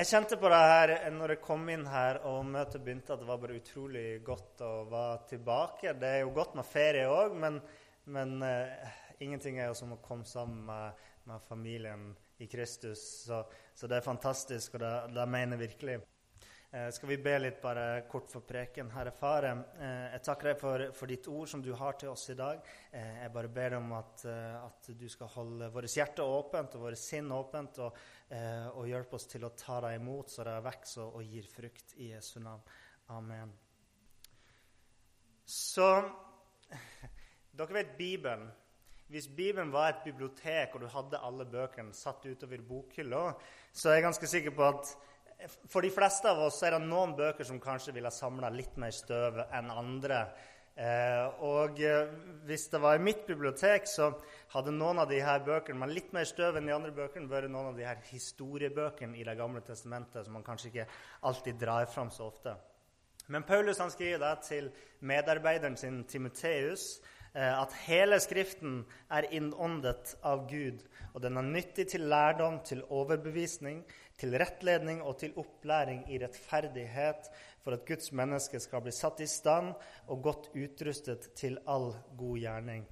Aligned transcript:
Jeg 0.00 0.06
kjente 0.08 0.36
på 0.40 0.48
det 0.48 0.58
her 0.64 0.90
når 1.12 1.34
jeg 1.34 1.40
kom 1.44 1.66
inn 1.68 1.82
her 1.84 2.22
og 2.24 2.46
møtet 2.48 2.80
begynte, 2.80 3.12
at 3.12 3.20
det 3.20 3.26
var 3.28 3.40
bare 3.42 3.58
utrolig 3.58 4.04
godt 4.24 4.62
å 4.64 4.70
være 4.88 5.18
tilbake. 5.28 5.92
Det 6.00 6.08
er 6.08 6.22
jo 6.22 6.30
godt 6.38 6.54
med 6.56 6.64
ferie 6.64 7.02
òg, 7.04 7.34
men, 7.42 7.58
men 8.08 8.32
uh, 8.40 8.94
ingenting 9.20 9.58
er 9.60 9.68
jo 9.68 9.74
som 9.76 9.92
å 9.92 9.98
komme 10.00 10.24
sammen 10.24 10.62
med, 10.70 11.02
med 11.28 11.44
familien 11.44 12.06
i 12.40 12.48
Kristus. 12.48 13.02
Så, 13.26 13.42
så, 13.74 13.90
det 13.92 13.98
er 13.98 14.06
fantastisk, 14.06 14.78
og 14.78 14.86
det, 14.86 14.94
det 15.18 15.28
mener 15.36 15.60
jeg 15.60 15.66
virkelig. 15.66 15.98
Eh, 16.72 16.90
skal 16.90 17.08
vi 17.08 17.16
be 17.18 17.32
litt 17.38 17.56
bare 17.58 18.04
kort 18.06 18.28
for 18.30 18.46
preken? 18.46 18.92
Herre 18.94 19.10
Far, 19.10 19.42
eh, 19.42 20.04
jeg 20.12 20.22
takker 20.22 20.48
deg 20.52 20.60
for, 20.60 20.84
for, 20.94 21.10
ditt 21.10 21.26
ord 21.26 21.48
som 21.50 21.64
du 21.64 21.72
har 21.74 21.96
til 21.98 22.12
oss 22.12 22.28
i 22.30 22.36
dag. 22.38 22.62
Eh, 22.94 23.24
jeg 23.24 23.32
bare 23.34 23.50
ber 23.50 23.74
deg 23.74 23.82
om 23.82 23.96
at, 23.98 24.22
at 24.30 24.90
du 24.94 25.08
skal 25.10 25.32
holde 25.34 25.70
vårt 25.74 25.90
hjerte 25.90 26.22
åpent 26.22 26.76
og 26.78 26.84
våre 26.84 27.00
sinn 27.00 27.32
åpent, 27.34 27.82
og, 27.82 27.98
og, 28.76 28.86
hjelpe 28.86 29.18
oss 29.18 29.26
til 29.26 29.48
å 29.48 29.50
ta 29.58 29.80
deg 29.82 29.98
imot 29.98 30.30
så 30.30 30.46
det 30.46 30.54
vokser 30.62 31.18
og 31.18 31.26
gir 31.26 31.50
frukt 31.50 31.96
i 31.98 32.12
Jesu 32.12 32.38
navn. 32.38 32.62
Amen. 33.18 33.50
Så 35.42 35.90
Dere 37.58 37.80
vet 37.80 37.96
Bibelen. 37.98 38.46
Hvis 39.10 39.26
Bibelen 39.26 39.74
var 39.74 39.90
et 39.90 40.04
bibliotek, 40.06 40.76
og 40.76 40.84
du 40.84 40.92
hadde 40.94 41.18
alle 41.18 41.50
bøkene 41.50 41.90
satt 41.98 42.30
utover 42.30 42.62
bokhylla, 42.62 43.32
så 43.74 43.90
er 43.90 43.98
jeg 43.98 44.10
ganske 44.12 44.34
sikker 44.38 44.54
på 44.54 44.68
at 44.70 44.98
for 45.48 45.84
de 45.84 45.90
fleste 45.92 46.30
av 46.30 46.40
oss 46.46 46.60
er 46.66 46.76
det 46.76 46.84
noen 46.84 47.14
bøker 47.18 47.46
som 47.46 47.60
kanskje 47.62 47.94
ville 47.96 48.12
samla 48.12 48.50
litt 48.52 48.76
mer 48.80 48.92
støv 48.94 49.40
enn 49.46 49.70
andre. 49.72 50.22
Eh, 50.80 51.42
og 51.44 51.80
eh, 51.84 52.10
hvis 52.48 52.68
det 52.72 52.80
var 52.80 52.96
i 52.96 53.04
mitt 53.04 53.26
bibliotek, 53.28 53.88
så 53.90 54.10
hadde 54.54 54.74
noen 54.74 55.02
av 55.02 55.10
de 55.10 55.20
her 55.24 55.42
bøkene 55.44 55.82
med 55.82 55.92
litt 55.92 56.12
mer 56.16 56.28
støv 56.28 56.56
enn 56.58 56.70
de 56.70 56.74
andre 56.76 56.94
bøkene 56.96 57.30
vært 57.30 57.52
noen 57.52 57.72
av 57.72 57.78
de 57.78 57.86
her 57.88 58.00
historiebøkene 58.10 59.18
i 59.18 59.26
Det 59.28 59.36
gamle 59.38 59.62
testamentet 59.66 60.26
som 60.26 60.38
man 60.38 60.46
kanskje 60.46 60.72
ikke 60.72 60.90
alltid 61.28 61.60
drar 61.60 61.88
fram 61.90 62.12
så 62.14 62.30
ofte. 62.30 62.56
Men 63.30 63.44
Paulus 63.46 63.78
han 63.78 63.92
skriver 63.92 64.22
det 64.22 64.34
til 64.48 64.70
medarbeideren 65.06 65.76
sin 65.76 66.04
Timoteus 66.04 67.00
Eh, 67.34 67.62
at 67.62 67.74
hele 67.86 68.18
Skriften 68.20 68.80
er 69.10 69.28
innåndet 69.30 70.16
av 70.26 70.48
Gud, 70.50 70.82
og 71.14 71.22
den 71.22 71.36
er 71.38 71.46
nyttig 71.46 71.86
til 71.92 72.08
lærdom, 72.10 72.58
til 72.66 72.82
overbevisning, 72.90 73.84
til 74.20 74.36
rettledning 74.38 75.00
og 75.02 75.18
til 75.22 75.34
opplæring 75.40 76.04
i 76.12 76.20
rettferdighet, 76.20 77.30
for 77.64 77.76
at 77.76 77.84
Guds 77.88 78.12
menneske 78.12 78.60
skal 78.60 78.84
bli 78.84 78.92
satt 78.94 79.20
i 79.24 79.28
stand 79.28 79.74
og 80.08 80.22
godt 80.24 80.50
utrustet 80.54 81.32
til 81.36 81.58
all 81.68 81.92
god 82.20 82.40
gjerning. 82.40 82.86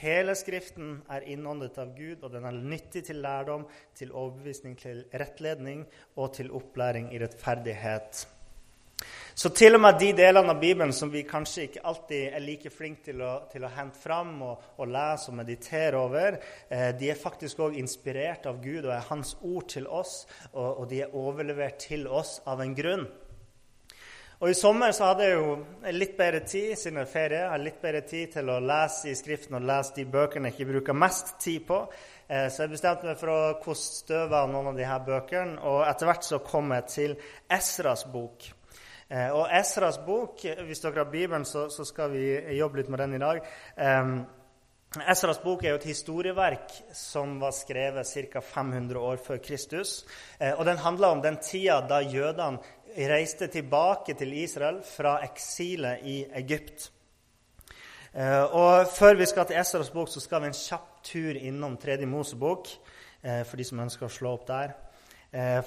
Hele 0.00 0.32
Skriften 0.34 1.02
er 1.12 1.26
innåndet 1.28 1.76
av 1.78 1.92
Gud, 1.96 2.24
og 2.24 2.32
den 2.32 2.46
er 2.48 2.56
nyttig 2.56 3.04
til 3.06 3.20
lærdom, 3.22 3.66
til 3.94 4.12
overbevisning, 4.16 4.78
til 4.80 5.04
rettledning 5.12 5.84
og 6.16 6.32
til 6.38 6.50
opplæring 6.56 7.12
i 7.12 7.20
rettferdighet. 7.20 8.24
Så 9.34 9.50
til 9.50 9.74
og 9.74 9.80
med 9.82 9.96
de 9.98 10.12
delene 10.14 10.52
av 10.54 10.60
Bibelen 10.62 10.92
som 10.94 11.10
vi 11.10 11.24
kanskje 11.26 11.64
ikke 11.66 11.80
alltid 11.90 12.36
er 12.36 12.42
like 12.44 12.70
flinke 12.70 13.08
til 13.08 13.24
å, 13.26 13.32
til 13.50 13.64
å 13.66 13.70
hente 13.74 13.98
fram 13.98 14.36
og, 14.46 14.68
og, 14.78 14.86
lese 14.94 15.32
og 15.32 15.38
meditere 15.40 15.98
over, 15.98 16.38
eh, 16.70 16.92
de 16.94 17.10
er 17.10 17.18
faktisk 17.18 17.64
òg 17.66 17.74
inspirert 17.80 18.46
av 18.46 18.62
Gud 18.62 18.86
og 18.86 18.94
er 18.94 19.08
Hans 19.08 19.34
ord 19.42 19.66
til 19.74 19.90
oss, 19.90 20.22
og, 20.52 20.68
og, 20.68 20.86
de 20.92 21.02
er 21.02 21.18
overlevert 21.18 21.82
til 21.82 22.06
oss 22.06 22.38
av 22.46 22.62
en 22.62 22.78
grunn. 22.78 23.04
Og 24.38 24.50
I 24.52 24.56
sommer 24.58 24.94
så 24.94 25.10
hadde 25.10 25.26
jeg 25.26 25.36
jo 25.40 25.58
litt 25.98 26.16
bedre 26.18 26.44
tid 26.46 26.78
siden 26.78 27.02
er 27.02 27.10
ferie, 27.10 27.42
jeg 27.42 27.66
litt 27.66 27.82
bedre 27.82 28.06
tid 28.06 28.34
til 28.38 28.54
å 28.54 28.62
lese 28.62 29.10
i 29.10 29.18
Skriften 29.18 29.58
og 29.58 29.66
lese 29.66 29.98
de 29.98 30.08
bøkene 30.14 30.50
jeg 30.50 30.60
ikke 30.60 30.72
bruker 30.76 31.02
mest 31.02 31.38
tid 31.42 31.66
på. 31.66 31.84
Eh, 32.28 32.46
så 32.54 32.68
jeg 32.68 32.76
bestemte 32.78 33.10
meg 33.10 33.18
for 33.18 33.34
å 33.34 33.54
koste 33.62 34.04
støvet 34.04 34.42
av 34.44 34.52
noen 34.52 34.76
av 34.76 34.78
de 34.78 34.86
her 34.86 35.02
bøkene, 35.02 35.58
og 35.58 35.88
etter 35.90 36.06
hvert 36.06 36.28
så 36.28 36.44
kom 36.44 36.70
jeg 36.78 36.92
til 37.00 37.22
Esras 37.50 38.06
bok. 38.14 38.54
Eh, 39.08 39.28
og 39.36 39.50
Esras 39.52 39.98
bok, 40.06 40.40
hvis 40.64 40.80
dere 40.80 41.02
har 41.02 41.10
Bibelen, 41.12 41.44
så, 41.44 41.68
så, 41.70 41.84
skal 41.84 42.12
vi 42.14 42.24
jobbe 42.56 42.80
litt 42.80 42.88
med 42.92 43.02
den 43.04 43.18
i 43.18 43.22
dag. 43.22 43.44
Esras 45.10 45.40
bok 45.42 45.64
er 45.64 45.74
jo 45.74 45.80
et 45.80 45.88
historieverk 45.90 46.70
som 46.94 47.36
var 47.42 47.52
skrevet 47.56 48.06
ca. 48.30 48.40
500 48.40 49.00
år 49.00 49.20
før 49.20 49.40
Kristus. 49.42 50.04
Eh, 50.38 50.54
og 50.54 50.64
den 50.68 50.78
handler 50.78 51.08
om 51.08 51.22
den 51.22 51.36
tida 51.42 51.80
da 51.88 52.00
jødene 52.00 52.62
reiste 52.94 53.48
tilbake 53.50 54.14
til 54.14 54.32
Israel 54.38 54.80
fra 54.86 55.18
eksilet 55.26 56.06
i 56.06 56.20
Egypt. 56.40 56.90
Eh, 58.14 58.44
og 58.54 58.86
Før 58.94 59.18
vi 59.18 59.26
skal 59.26 59.46
til 59.50 59.58
Esras 59.58 59.90
bok, 59.90 60.08
så 60.08 60.22
skal 60.22 60.44
vi 60.44 60.52
en 60.52 60.56
kjapp 60.56 61.02
tur 61.04 61.36
innom 61.36 61.76
Tredje 61.76 62.06
Mosebok. 62.06 62.70
For 63.24 63.56
de 63.56 63.64
som 63.64 63.78
ønsker 63.80 64.04
å 64.04 64.12
slå 64.12 64.34
opp 64.36 64.42
der. 64.44 64.74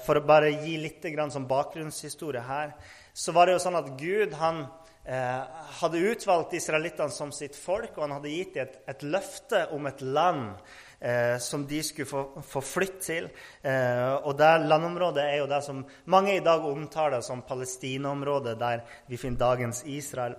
For 0.06 0.14
å 0.14 0.22
bare 0.22 0.52
gi 0.62 0.76
litt 0.78 1.02
bakgrunnshistorie 1.02 2.44
her 2.46 2.70
så 3.18 3.32
var 3.34 3.48
det 3.48 3.56
jo 3.56 3.62
sånn 3.64 3.78
at 3.80 3.88
Gud 3.98 4.34
han 4.38 4.60
eh, 5.02 5.40
hadde 5.80 6.02
utvalgt 6.12 6.52
israelittene 6.54 7.10
som 7.10 7.32
sitt 7.34 7.56
folk, 7.58 7.96
og 7.96 8.04
han 8.04 8.14
hadde 8.14 8.30
gitt 8.30 8.54
dem 8.54 8.68
et, 8.68 8.76
et 8.92 9.02
løfte 9.10 9.64
om 9.74 9.88
et 9.90 10.04
land 10.06 10.52
eh, 11.00 11.34
som 11.42 11.64
de 11.66 11.80
skulle 11.82 12.06
få, 12.06 12.22
få 12.46 12.62
flytte 12.62 13.02
til. 13.08 13.26
Eh, 13.66 14.12
og 14.22 14.36
det 14.38 14.52
landområdet 14.70 15.24
er 15.24 15.40
jo 15.40 15.50
det 15.50 15.64
som 15.66 15.82
mange 16.14 16.36
i 16.36 16.44
dag 16.46 16.62
omtaler 16.68 17.24
som 17.26 17.42
Palestina-området, 17.48 18.54
der 18.60 18.86
vi 19.10 19.18
finner 19.18 19.42
dagens 19.42 19.82
Israel. 19.90 20.38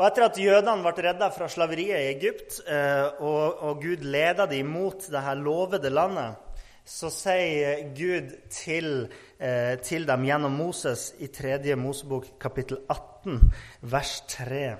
Og 0.00 0.06
Etter 0.06 0.24
at 0.24 0.38
jødene 0.40 0.80
ble 0.80 1.04
redda 1.04 1.28
fra 1.34 1.50
slaveriet 1.52 2.00
i 2.00 2.12
Egypt, 2.14 2.62
eh, 2.64 3.20
og, 3.20 3.60
og 3.60 3.84
Gud 3.84 4.08
leda 4.08 4.48
dem 4.48 4.72
mot 4.72 5.04
det 5.04 5.26
her 5.26 5.36
lovede 5.36 5.92
landet, 5.92 6.40
så 6.84 7.10
sier 7.12 7.82
Gud 7.96 8.32
til, 8.50 9.08
eh, 9.38 9.78
til, 9.82 10.06
dem 10.06 10.24
gjennom 10.24 10.52
Moses 10.52 11.14
i 11.18 11.28
3. 11.28 11.76
Mosebok 11.76 12.38
kapittel 12.40 12.80
18, 12.88 13.40
vers 13.82 14.20
3. 14.28 14.76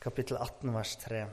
Kapittel 0.00 0.36
18, 0.36 0.74
vers 0.74 0.96
3. 0.96 1.24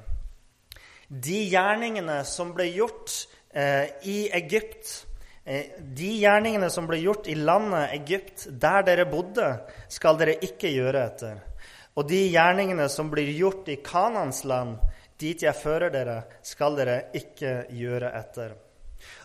De 1.07 1.39
gjerningene 1.51 2.22
som 2.23 2.53
ble 2.55 2.69
gjort 2.72 3.27
eh, 3.53 3.89
i 4.07 4.29
Egypt, 4.31 5.07
eh, 5.44 5.73
de 5.79 6.13
gjerningene 6.22 6.69
som 6.72 6.88
ble 6.88 7.01
gjort 7.01 7.28
i 7.28 7.35
landet 7.35 7.91
Egypt, 7.97 8.47
der 8.47 8.85
dere 8.88 9.09
bodde, 9.11 9.49
skal 9.91 10.19
dere 10.22 10.38
ikke 10.39 10.72
gjøre 10.72 11.05
etter. 11.09 11.41
Og 11.99 12.07
de 12.07 12.22
gjerningene 12.31 12.88
som 12.89 13.09
blir 13.11 13.28
gjort 13.35 13.67
i 13.67 13.81
Kanans 13.83 14.45
land, 14.47 14.78
dit 15.19 15.43
jeg 15.43 15.57
fører 15.57 15.91
dere, 15.91 16.22
skal 16.43 16.78
dere 16.79 17.01
ikke 17.17 17.66
gjøre 17.75 18.13
etter. 18.22 18.55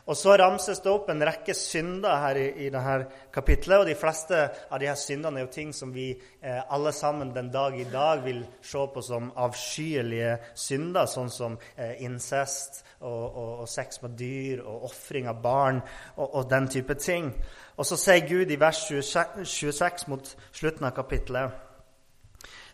Og 0.06 0.16
så 0.16 0.36
ramses 0.38 0.80
det 0.82 0.90
opp 0.92 1.10
en 1.10 1.24
rekke 1.26 1.54
synder 1.56 2.20
her 2.22 2.38
i, 2.38 2.46
i 2.66 2.70
dette 2.70 2.96
kapitlet. 3.34 3.80
Og 3.80 3.88
de 3.88 3.96
fleste 3.98 4.38
av 4.70 4.82
her 4.82 4.98
syndene 4.98 5.40
er 5.40 5.46
jo 5.46 5.52
ting 5.56 5.72
som 5.74 5.92
vi 5.94 6.08
eh, 6.14 6.60
alle 6.62 6.92
sammen 6.94 7.34
den 7.34 7.50
dag 7.54 7.74
i 7.80 7.88
dag 7.90 8.22
vil 8.24 8.44
se 8.62 8.86
på 8.94 9.04
som 9.04 9.32
avskyelige 9.46 10.36
synder, 10.54 11.10
sånn 11.10 11.32
som 11.32 11.58
eh, 11.74 11.98
incest 12.06 12.84
og, 13.00 13.10
og, 13.10 13.52
og, 13.60 13.68
sex 13.68 14.00
med 14.02 14.16
dyr 14.18 14.62
og 14.64 14.88
ofring 14.88 15.28
av 15.28 15.42
barn 15.42 15.82
og, 16.16 16.26
og, 16.26 16.42
den 16.50 16.70
type 16.72 16.94
ting. 17.02 17.32
Og 17.76 17.86
så 17.86 17.98
sier 18.00 18.26
Gud 18.28 18.50
i 18.50 18.60
vers 18.60 18.86
26, 18.88 19.44
26 19.44 20.08
mot 20.12 20.36
slutten 20.54 20.86
av 20.86 20.94
kapittelet 20.96 21.65
Eh, 21.65 21.65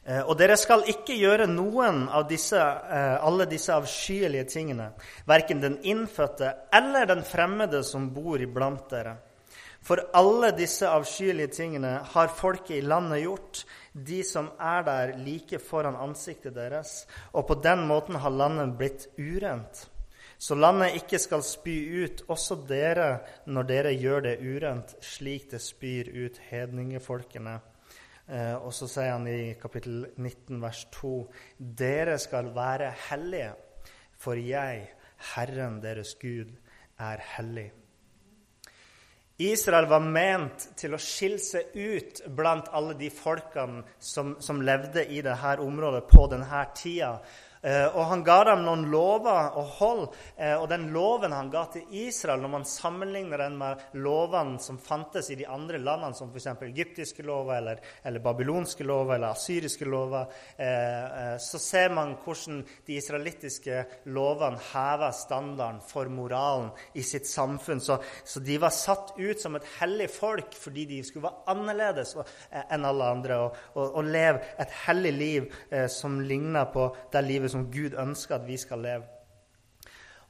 og 0.03 0.35
dere 0.35 0.57
skal 0.59 0.83
ikke 0.91 1.15
gjøre 1.15 1.47
noen 1.47 2.09
av 2.11 2.25
disse, 2.27 2.59
eh, 2.59 3.19
alle 3.23 3.47
disse 3.47 3.71
avskyelige 3.71 4.49
tingene, 4.51 4.89
verken 5.31 5.61
den 5.63 5.77
innfødte 5.87 6.49
eller 6.75 7.07
den 7.07 7.23
fremmede 7.23 7.85
som 7.87 8.11
bor 8.15 8.43
iblant 8.43 8.89
dere. 8.91 9.15
For 9.83 10.03
alle 10.15 10.51
disse 10.59 10.87
avskyelige 10.91 11.55
tingene 11.55 12.01
har 12.15 12.35
folket 12.35 12.77
i 12.77 12.83
landet 12.83 13.23
gjort, 13.23 13.65
de 13.95 14.23
som 14.27 14.51
er 14.59 14.83
der 14.87 15.17
like 15.23 15.59
foran 15.59 15.99
ansiktet 15.99 16.55
deres, 16.55 17.07
og 17.33 17.47
på 17.47 17.61
den 17.63 17.87
måten 17.87 18.19
har 18.19 18.31
landet 18.31 18.77
blitt 18.79 19.09
urent. 19.19 19.89
Så 20.39 20.59
landet 20.59 20.99
ikke 20.99 21.19
skal 21.23 21.43
spy 21.47 21.77
ut 22.03 22.25
også 22.27 22.59
dere 22.67 23.21
når 23.47 23.69
dere 23.71 23.95
gjør 23.95 24.25
det 24.27 24.39
urent, 24.43 24.97
slik 24.99 25.51
det 25.51 25.63
spyr 25.63 26.11
ut 26.11 26.43
hedningefolkene 26.51 27.61
Eh, 28.29 28.55
og 28.55 28.71
så 28.75 28.87
sier 28.91 29.15
han 29.17 29.27
i 29.27 29.55
kapittel 29.61 30.07
19, 30.17 30.61
vers 30.63 30.85
2.: 30.95 31.13
Dere 31.59 32.19
skal 32.23 32.53
være 32.55 32.93
hellige, 33.09 33.53
for 34.19 34.39
jeg, 34.39 34.89
Herren 35.35 35.81
deres 35.83 36.15
Gud, 36.21 36.53
er 36.99 37.23
hellig. 37.37 37.73
Israel 39.43 39.89
var 39.91 40.05
ment 40.05 40.69
til 40.79 40.95
å 40.95 41.01
skille 41.01 41.41
seg 41.43 41.73
ut 41.75 42.21
blant 42.37 42.69
alle 42.77 42.95
de 42.99 43.09
folkene 43.11 43.83
som, 43.99 44.37
som 44.41 44.61
levde 44.63 45.07
i 45.09 45.23
dette 45.25 45.55
området 45.65 46.05
på 46.11 46.27
denne 46.31 46.61
tida. 46.77 47.17
Eh, 47.63 47.87
og 47.95 48.09
han 48.11 48.25
ga 48.27 48.41
dem 48.49 48.65
noen 48.67 48.89
lover 48.91 49.55
å 49.59 49.63
holde. 49.79 50.09
Eh, 50.35 50.57
og 50.57 50.67
den 50.73 50.89
loven 50.95 51.35
han 51.35 51.51
ga 51.53 51.63
til 51.71 51.87
Israel, 52.03 52.43
når 52.43 52.51
man 52.57 52.67
sammenligner 52.67 53.45
den 53.45 53.59
med 53.61 53.85
lovene 54.03 54.59
som 54.63 54.81
fantes 54.83 55.31
i 55.31 55.39
de 55.39 55.47
andre 55.47 55.79
landene, 55.79 56.17
som 56.19 56.33
f.eks. 56.33 56.49
egyptiske 56.67 57.23
lover 57.27 57.61
eller, 57.61 57.83
eller, 58.03 58.25
babylonske 58.25 58.87
lover 58.87 59.15
eller 59.15 59.37
asyriske 59.37 59.87
lover, 59.87 60.33
eh, 60.57 61.37
så 61.43 61.61
ser 61.63 61.95
man 61.95 62.17
hvordan 62.25 62.65
de 62.87 62.99
israelittiske 62.99 63.85
lovene 64.11 64.59
hever 64.73 65.15
standarden 65.15 65.79
for 65.87 66.11
moralen 66.11 66.73
i 66.99 67.07
sitt 67.07 67.31
samfunn. 67.31 67.83
Så, 67.83 68.01
så, 68.25 68.43
de 68.43 68.59
var 68.59 68.75
satt 68.75 69.15
ut 69.21 69.39
som 69.39 69.55
et 69.55 69.69
hellig 69.79 70.09
folk 70.11 70.57
fordi 70.59 70.89
de 70.91 70.99
skulle 71.07 71.29
være 71.29 71.53
annerledes 71.53 72.17
enn 72.51 72.85
alle 72.89 73.07
andre 73.15 73.39
og, 73.45 73.59
og, 73.77 73.99
og 74.01 74.09
leve 74.11 74.43
et 74.61 74.75
hellig 74.83 75.13
liv 75.15 75.47
som 75.93 76.19
ligna 76.27 76.65
på 76.73 76.89
det 77.13 77.23
livet 77.27 77.52
som 77.53 77.69
Gud 77.73 77.97
ønsker 77.99 78.39
at 78.39 78.47
vi 78.49 78.57
skal 78.61 78.83
leve. 78.85 79.09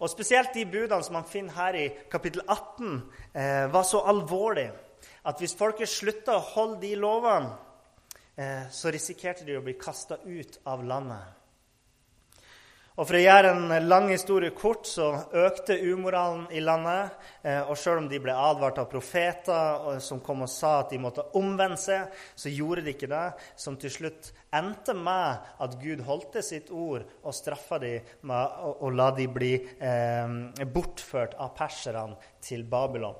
Og 0.02 0.10
Spesielt 0.10 0.54
de 0.54 0.64
budene 0.66 1.04
som 1.06 1.14
man 1.14 1.28
finner 1.28 1.54
her 1.54 1.78
i 1.78 1.88
kapittel 2.10 2.42
18, 2.48 3.02
eh, 3.34 3.72
var 3.72 3.82
så 3.86 4.02
alvorlige 4.10 4.72
at 5.24 5.38
hvis 5.38 5.54
folket 5.54 5.88
slutta 5.88 6.34
å 6.34 6.46
holde 6.56 6.80
de 6.82 6.96
lovene, 6.98 7.52
eh, 8.36 8.66
så 8.70 8.90
risikerte 8.90 9.46
de 9.46 9.56
å 9.58 9.62
bli 9.62 9.76
kasta 9.78 10.18
ut 10.24 10.58
av 10.66 10.82
landet. 10.82 11.41
Og 12.92 13.06
For 13.08 13.16
å 13.16 13.22
gjøre 13.22 13.52
en 13.54 13.86
lang 13.88 14.10
historie 14.12 14.52
kort 14.52 14.84
så 14.84 15.06
økte 15.32 15.78
umoralen 15.80 16.44
i 16.52 16.60
landet. 16.60 17.14
Eh, 17.40 17.62
og 17.64 17.78
selv 17.80 18.02
om 18.02 18.08
de 18.10 18.20
ble 18.20 18.34
advart 18.36 18.82
av 18.82 18.90
profeter 18.92 19.96
som 20.04 20.20
kom 20.20 20.44
og 20.44 20.52
sa 20.52 20.74
at 20.82 20.92
de 20.92 21.00
måtte 21.00 21.24
omvende 21.40 21.80
seg, 21.80 22.12
så 22.36 22.52
gjorde 22.52 22.84
de 22.84 22.92
ikke 22.92 23.08
det. 23.08 23.24
Som 23.56 23.80
til 23.80 23.94
slutt 23.96 24.28
endte 24.52 24.92
med 24.92 25.56
at 25.64 25.80
Gud 25.80 26.04
holdt 26.04 26.36
sitt 26.44 26.68
ord 26.68 27.08
og 27.22 27.32
straffa 27.36 27.80
dem 27.80 28.12
med 28.28 28.62
å 28.84 28.92
la 28.92 29.08
dem 29.16 29.32
bli 29.32 29.54
eh, 29.56 30.64
bortført 30.68 31.38
av 31.40 31.56
perserne 31.56 32.20
til 32.44 32.68
Babylon. 32.68 33.16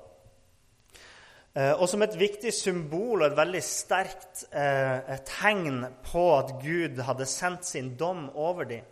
Eh, 1.53 1.73
og 1.73 1.85
som 1.89 2.01
et 2.01 2.15
viktig 2.17 2.49
symbol 2.53 3.19
og 3.21 3.27
et 3.27 3.37
veldig 3.37 3.59
sterkt 3.61 4.47
eh, 4.49 5.17
tegn 5.29 5.83
på 6.05 6.23
at 6.33 6.55
Gud 6.63 7.01
hadde 7.05 7.29
sendt 7.29 7.67
sin 7.69 7.91
dom 7.97 8.25
over 8.33 8.65
dem, 8.69 8.87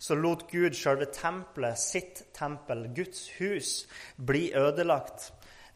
så 0.00 0.16
lot 0.16 0.46
Gud 0.48 0.72
sjølve 0.76 1.10
tempelet, 1.12 1.76
sitt 1.78 2.22
tempel, 2.36 2.86
Guds 2.96 3.26
hus, 3.36 3.72
bli 4.16 4.46
ødelagt. 4.56 5.28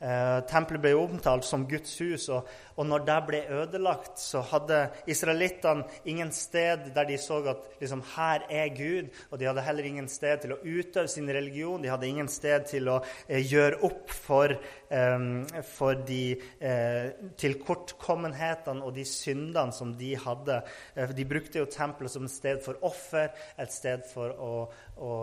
Eh, 0.05 0.39
tempelet 0.51 0.83
ble 0.85 0.91
omtalt 1.01 1.47
som 1.49 1.63
Guds 1.69 1.95
hus, 2.03 2.27
og, 2.29 2.49
og 2.77 2.89
når 2.91 3.05
det 3.09 3.17
ble 3.29 3.41
ødelagt, 3.63 4.19
så 4.21 4.43
hadde 4.51 4.81
israelittene 5.09 5.87
ingen 6.11 6.33
sted 6.35 6.91
der 6.93 7.09
de 7.09 7.17
så 7.21 7.39
at 7.55 7.63
liksom, 7.81 8.03
her 8.13 8.45
er 8.53 8.69
Gud. 8.77 9.09
Og 9.31 9.41
de 9.41 9.49
hadde 9.49 9.65
heller 9.65 9.89
ingen 9.89 10.09
sted 10.13 10.43
til 10.43 10.53
å 10.57 10.61
utøve 10.61 11.09
sin 11.09 11.31
religion. 11.33 11.81
De 11.83 11.93
hadde 11.93 12.11
ingen 12.11 12.29
sted 12.29 12.67
til 12.69 12.91
å 12.93 12.99
eh, 13.29 13.41
gjøre 13.41 13.81
opp 13.87 14.13
for, 14.13 14.53
eh, 14.53 15.25
for 15.71 16.05
de 16.05 16.23
eh, 16.61 17.09
tilkortkommenhetene 17.41 18.85
og 18.85 18.93
de 18.99 19.07
syndene 19.09 19.73
som 19.73 19.95
de 19.97 20.13
hadde. 20.21 20.61
Eh, 20.99 21.17
de 21.17 21.29
brukte 21.31 21.63
jo 21.63 21.71
tempelet 21.71 22.13
som 22.13 22.29
et 22.29 22.35
sted 22.35 22.61
for 22.67 22.83
offer, 22.85 23.33
et 23.57 23.73
sted 23.73 24.05
for, 24.11 24.37
å, 24.37 24.53
å, 24.99 25.15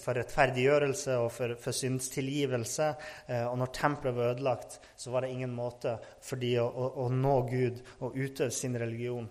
for 0.00 0.18
rettferdiggjørelse 0.18 1.20
og 1.22 1.30
for, 1.36 1.56
for 1.60 1.76
syndstilgivelse. 1.76 2.90
Og 3.52 3.56
når 3.60 3.70
tempelet 3.76 3.91
var 4.00 4.32
ødelagt, 4.32 4.80
så 4.96 5.10
var 5.10 5.22
det 5.22 5.34
ingen 5.34 5.52
måte 5.54 5.98
for 6.20 6.40
de 6.40 6.56
å, 6.62 6.66
å, 6.66 6.88
å 7.04 7.08
nå 7.12 7.36
Gud 7.50 7.80
og 8.00 8.16
utøve 8.16 8.50
sin 8.50 8.76
religion. 8.78 9.28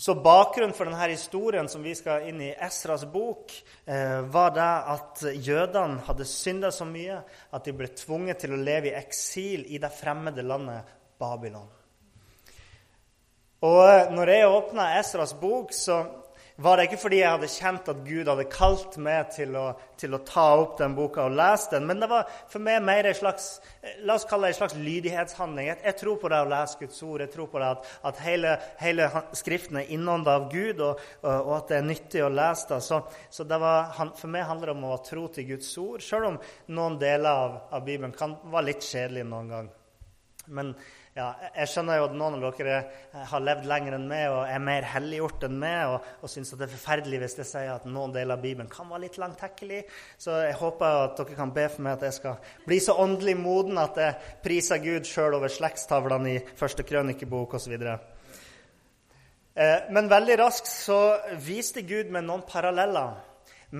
Så 0.00 0.14
Bakgrunnen 0.14 0.72
for 0.72 0.88
denne 0.88 1.10
historien 1.10 1.66
som 1.68 1.82
vi 1.84 1.90
skal 1.92 2.24
inn 2.30 2.38
i 2.40 2.54
Esras 2.56 3.02
bok, 3.04 3.52
eh, 3.84 4.20
var 4.32 4.54
det 4.56 4.68
at 4.94 5.24
jødene 5.36 6.00
hadde 6.06 6.24
synda 6.24 6.70
så 6.72 6.86
mye 6.88 7.18
at 7.52 7.68
de 7.68 7.74
ble 7.76 7.90
tvunget 7.92 8.40
til 8.40 8.54
å 8.56 8.62
leve 8.64 8.88
i 8.88 8.96
eksil 8.96 9.66
i 9.68 9.80
det 9.82 9.92
fremmede 9.92 10.46
landet 10.46 10.88
Babylon. 11.20 11.68
Og 13.60 13.82
eh, 13.84 14.08
når 14.16 14.32
jeg 14.32 14.48
åpna 14.48 14.88
Esras 15.02 15.36
bok, 15.36 15.76
så 15.76 16.00
var 16.60 16.76
det 16.76 16.88
ikke 16.88 17.00
fordi 17.00 17.20
jeg 17.22 17.32
hadde 17.32 17.48
kjent 17.48 17.88
at 17.88 18.00
Gud 18.04 18.28
hadde 18.28 18.44
kalt 18.52 18.96
meg 19.00 19.30
til 19.32 19.54
å, 19.56 19.64
til 20.00 20.12
å, 20.16 20.20
ta 20.28 20.44
opp 20.60 20.76
den 20.80 20.92
boka 20.96 21.24
og 21.24 21.36
lese 21.38 21.72
den, 21.72 21.86
men 21.88 22.02
det 22.02 22.08
var 22.10 22.28
for 22.52 22.60
meg 22.64 22.82
mer 22.84 23.08
en 23.08 23.16
slags 23.16 23.46
la 24.04 24.18
oss 24.18 24.26
kalle 24.28 24.48
det 24.48 24.54
en 24.54 24.58
slags 24.58 24.76
lydighetshandling. 24.76 25.70
Jeg, 25.70 25.80
jeg 25.86 25.98
tror 26.02 26.20
på 26.20 26.30
det 26.32 26.42
å 26.44 26.50
lese 26.50 26.80
Guds 26.82 27.00
ord. 27.06 27.24
Jeg 27.24 27.32
tror 27.32 27.48
på 27.48 27.62
det 27.62 27.70
at, 27.70 27.90
at 28.10 28.22
hele, 28.26 28.54
hele, 28.82 29.08
Skriften 29.40 29.80
er 29.80 29.92
innånda 29.94 30.36
av 30.36 30.46
Gud, 30.52 30.82
og, 30.84 31.00
og, 31.24 31.50
at 31.56 31.72
det 31.72 31.78
er 31.80 31.88
nyttig 31.88 32.24
å 32.26 32.32
lese 32.32 32.74
det. 32.74 32.80
Så, 32.84 33.00
så 33.32 33.48
det 33.48 33.60
var, 33.62 33.92
for 33.96 34.32
meg 34.32 34.48
handler 34.48 34.72
det 34.72 34.76
om 34.76 34.86
å 34.88 34.94
være 34.94 35.06
tro 35.08 35.26
til 35.32 35.48
Guds 35.54 35.72
ord, 35.80 36.04
selv 36.04 36.32
om 36.32 36.40
noen 36.76 37.00
deler 37.00 37.30
av, 37.30 37.58
av 37.72 37.84
Bibelen 37.86 38.12
kan 38.16 38.36
være 38.52 38.68
litt 38.72 38.84
kjedelig 38.84 39.24
noen 39.32 39.52
gang. 39.54 39.76
Men 40.50 40.74
ja, 41.10 41.32
jeg 41.56 41.66
skjønner 41.72 41.96
jo 41.98 42.04
at 42.06 42.12
noen 42.14 42.36
av 42.38 42.52
dere 42.54 42.74
har 43.32 43.42
levd 43.42 43.64
lenger 43.66 43.96
enn 43.96 44.04
meg 44.06 44.28
og 44.30 44.44
er 44.46 44.60
mer 44.62 44.84
helliggjort 44.92 45.42
enn 45.48 45.56
meg, 45.58 45.90
og, 45.90 46.04
og 46.22 46.30
syns 46.30 46.52
det 46.54 46.68
er 46.68 46.70
forferdelig 46.70 47.18
hvis 47.24 47.34
jeg 47.40 47.48
sier 47.50 47.70
at 47.72 47.88
noen 47.90 48.14
deler 48.14 48.36
av 48.36 48.44
Bibelen 48.44 48.70
kan 48.70 48.86
være 48.86 49.08
litt 49.08 49.18
langtekkelig. 49.18 49.80
Så 50.22 50.36
jeg 50.44 50.54
håper 50.60 50.98
at 51.08 51.18
dere 51.18 51.38
kan 51.40 51.54
be 51.56 51.64
for 51.72 51.86
meg 51.86 51.98
at 51.98 52.04
jeg 52.06 52.16
skal 52.20 52.52
bli 52.62 52.78
så 52.84 52.94
åndelig 53.02 53.34
moden 53.40 53.80
at 53.82 53.98
jeg 53.98 54.36
priser 54.44 54.78
Gud 54.84 55.10
sjøl 55.10 55.34
over 55.40 55.50
slektstavlene 55.50 56.36
i 56.36 56.44
første 56.62 56.86
krønikebok 56.86 57.58
osv. 57.58 57.74
Eh, 57.74 59.90
men 59.90 60.12
veldig 60.14 60.38
raskt 60.44 60.70
så 60.70 61.00
viste 61.42 61.82
Gud 61.90 62.14
meg 62.14 62.22
noen 62.28 62.46
paralleller 62.46 63.18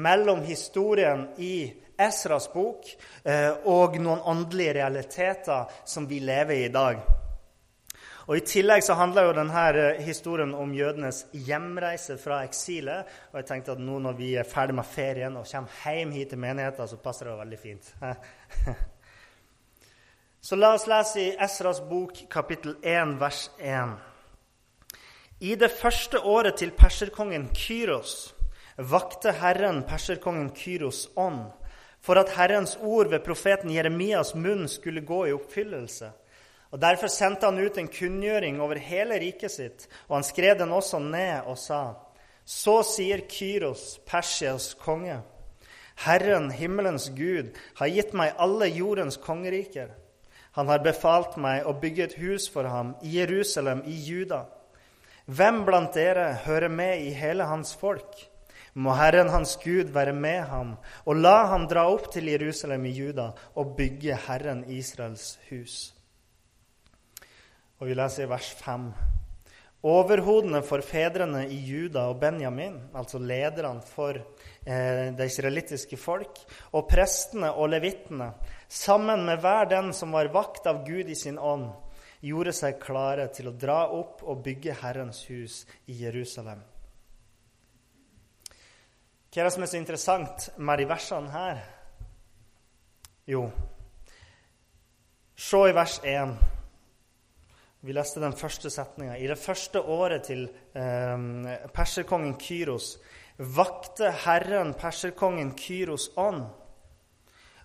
mellom 0.03 0.43
historien 0.51 1.29
i 1.39 1.71
Esras 2.01 2.51
bok 2.51 2.91
eh, 3.23 3.55
og 3.71 4.01
noen 4.03 4.27
åndelige 4.35 4.81
realiteter 4.81 5.83
som 5.87 6.11
vi 6.11 6.19
lever 6.25 6.59
i 6.59 6.67
i 6.67 6.75
dag. 6.75 7.20
Og 8.31 8.39
I 8.39 8.45
tillegg 8.47 8.85
så 8.87 8.95
handler 8.95 9.25
jo 9.27 9.33
denne 9.35 9.63
eh, 9.75 9.97
historien 10.07 10.53
om 10.55 10.71
jødenes 10.71 11.25
hjemreise 11.35 12.15
fra 12.15 12.45
eksilet. 12.47 13.09
Og 13.33 13.41
jeg 13.41 13.49
tenkte 13.49 13.75
at 13.75 13.81
nå 13.83 13.97
når 13.99 14.15
vi 14.21 14.29
er 14.39 14.47
ferdig 14.47 14.77
med 14.79 14.87
ferien 14.87 15.35
og 15.35 15.49
kommer 15.51 15.81
hjem 15.83 16.13
hit 16.15 16.31
til 16.31 16.39
menigheten, 16.39 16.87
så 16.87 16.99
passer 17.03 17.27
det 17.27 17.35
veldig 17.41 17.59
fint. 17.59 17.89
så 20.47 20.61
la 20.61 20.71
oss 20.77 20.87
lese 20.87 21.25
i 21.25 21.33
Esras 21.43 21.83
bok 21.91 22.23
kapittel 22.31 22.79
1 22.87 23.17
vers 23.19 23.43
1. 23.59 23.99
I 25.41 25.59
det 25.59 25.73
første 25.75 26.23
året 26.23 26.61
til 26.63 26.71
perserkongen 26.71 27.51
Kyros 27.51 28.15
vakte 28.79 29.35
Herren 29.43 29.83
perserkongen 29.91 30.55
Kyros 30.55 31.09
ånd 31.19 31.49
for 31.99 32.23
at 32.23 32.31
Herrens 32.39 32.79
ord 32.79 33.11
ved 33.11 33.27
profeten 33.27 33.75
Jeremias 33.75 34.37
munn 34.39 34.69
skulle 34.71 35.03
gå 35.03 35.25
i 35.27 35.35
oppfyllelse. 35.35 36.15
Og 36.71 36.79
Derfor 36.81 37.11
sendte 37.11 37.49
han 37.49 37.59
ut 37.59 37.79
en 37.79 37.89
kunngjøring 37.91 38.61
over 38.63 38.79
hele 38.79 39.19
riket 39.19 39.51
sitt, 39.51 39.89
og 40.09 40.21
han 40.21 40.27
skrev 40.27 40.59
den 40.59 40.73
også 40.73 40.99
ned 40.99 41.47
og 41.47 41.59
sa:" 41.59 41.95
Så 42.47 42.83
sier 42.83 43.21
Kyros, 43.29 44.01
Persias 44.07 44.75
konge, 44.75 45.21
Herren, 46.05 46.51
himmelens 46.51 47.11
Gud, 47.17 47.53
har 47.77 47.91
gitt 47.93 48.15
meg 48.17 48.35
alle 48.39 48.67
jordens 48.73 49.17
kongeriker. 49.21 49.91
Han 50.57 50.67
har 50.67 50.83
befalt 50.83 51.37
meg 51.37 51.67
å 51.69 51.77
bygge 51.79 52.05
et 52.05 52.17
hus 52.19 52.49
for 52.49 52.65
ham 52.65 52.95
i 53.03 53.19
Jerusalem, 53.19 53.83
i 53.87 53.95
Juda. 54.09 54.47
Hvem 55.27 55.63
blant 55.67 55.95
dere 55.95 56.33
hører 56.47 56.73
med 56.73 57.05
i 57.05 57.13
hele 57.15 57.45
hans 57.47 57.75
folk? 57.79 58.17
Må 58.75 58.95
Herren 58.97 59.29
hans 59.29 59.57
Gud 59.63 59.93
være 59.95 60.15
med 60.17 60.43
ham, 60.49 60.77
og 61.05 61.21
la 61.21 61.45
ham 61.53 61.69
dra 61.69 61.85
opp 61.91 62.11
til 62.13 62.31
Jerusalem 62.33 62.87
i 62.87 62.95
Juda 62.97 63.31
og 63.55 63.77
bygge 63.77 64.19
Herren 64.27 64.65
Israels 64.71 65.39
hus. 65.51 65.93
Og 67.81 67.89
vi 67.89 67.97
leser 67.97 68.27
i 68.27 68.29
vers 68.29 68.51
5. 68.61 68.91
Overhodene 69.89 70.61
for 70.61 70.85
fedrene 70.85 71.47
i 71.49 71.57
Juda 71.65 72.03
og 72.11 72.19
Benjamin, 72.21 72.75
altså 72.93 73.17
lederne 73.17 73.81
for 73.81 74.13
eh, 74.13 75.07
det 75.17 75.31
israelittiske 75.31 75.97
folk, 75.97 76.43
og 76.77 76.85
prestene 76.91 77.55
og 77.57 77.71
levittene, 77.73 78.35
sammen 78.69 79.25
med 79.25 79.41
hver 79.41 79.71
den 79.71 79.89
som 79.97 80.13
var 80.13 80.29
vakt 80.35 80.69
av 80.69 80.83
Gud 80.85 81.09
i 81.09 81.17
sin 81.17 81.41
ånd, 81.41 81.71
gjorde 82.21 82.53
seg 82.53 82.77
klare 82.83 83.31
til 83.33 83.49
å 83.49 83.57
dra 83.57 83.87
opp 83.97 84.21
og 84.29 84.45
bygge 84.45 84.77
Herrens 84.83 85.25
hus 85.33 85.63
i 85.89 85.97
Jerusalem. 86.03 86.61
Hva 89.31 89.41
er 89.41 89.47
det 89.49 89.57
som 89.57 89.65
er 89.65 89.73
så 89.73 89.81
interessant 89.81 90.49
med 90.59 90.83
de 90.83 90.91
versene 90.91 91.33
her? 91.33 91.67
Jo, 93.31 93.47
se 95.41 95.69
i 95.71 95.73
vers 95.73 96.01
1. 96.05 96.60
Vi 97.81 97.95
leste 97.97 98.21
den 98.21 98.37
første 98.37 98.71
setninga. 98.71 99.17
I 99.17 99.29
det 99.31 99.39
første 99.41 99.81
året 99.81 100.27
til 100.29 100.45
eh, 100.77 101.23
perserkongen 101.73 102.35
Kyros 102.41 102.99
vakte 103.41 104.11
Herren 104.27 104.75
perserkongen 104.77 105.55
Kyros 105.57 106.11
ånd. 106.21 106.43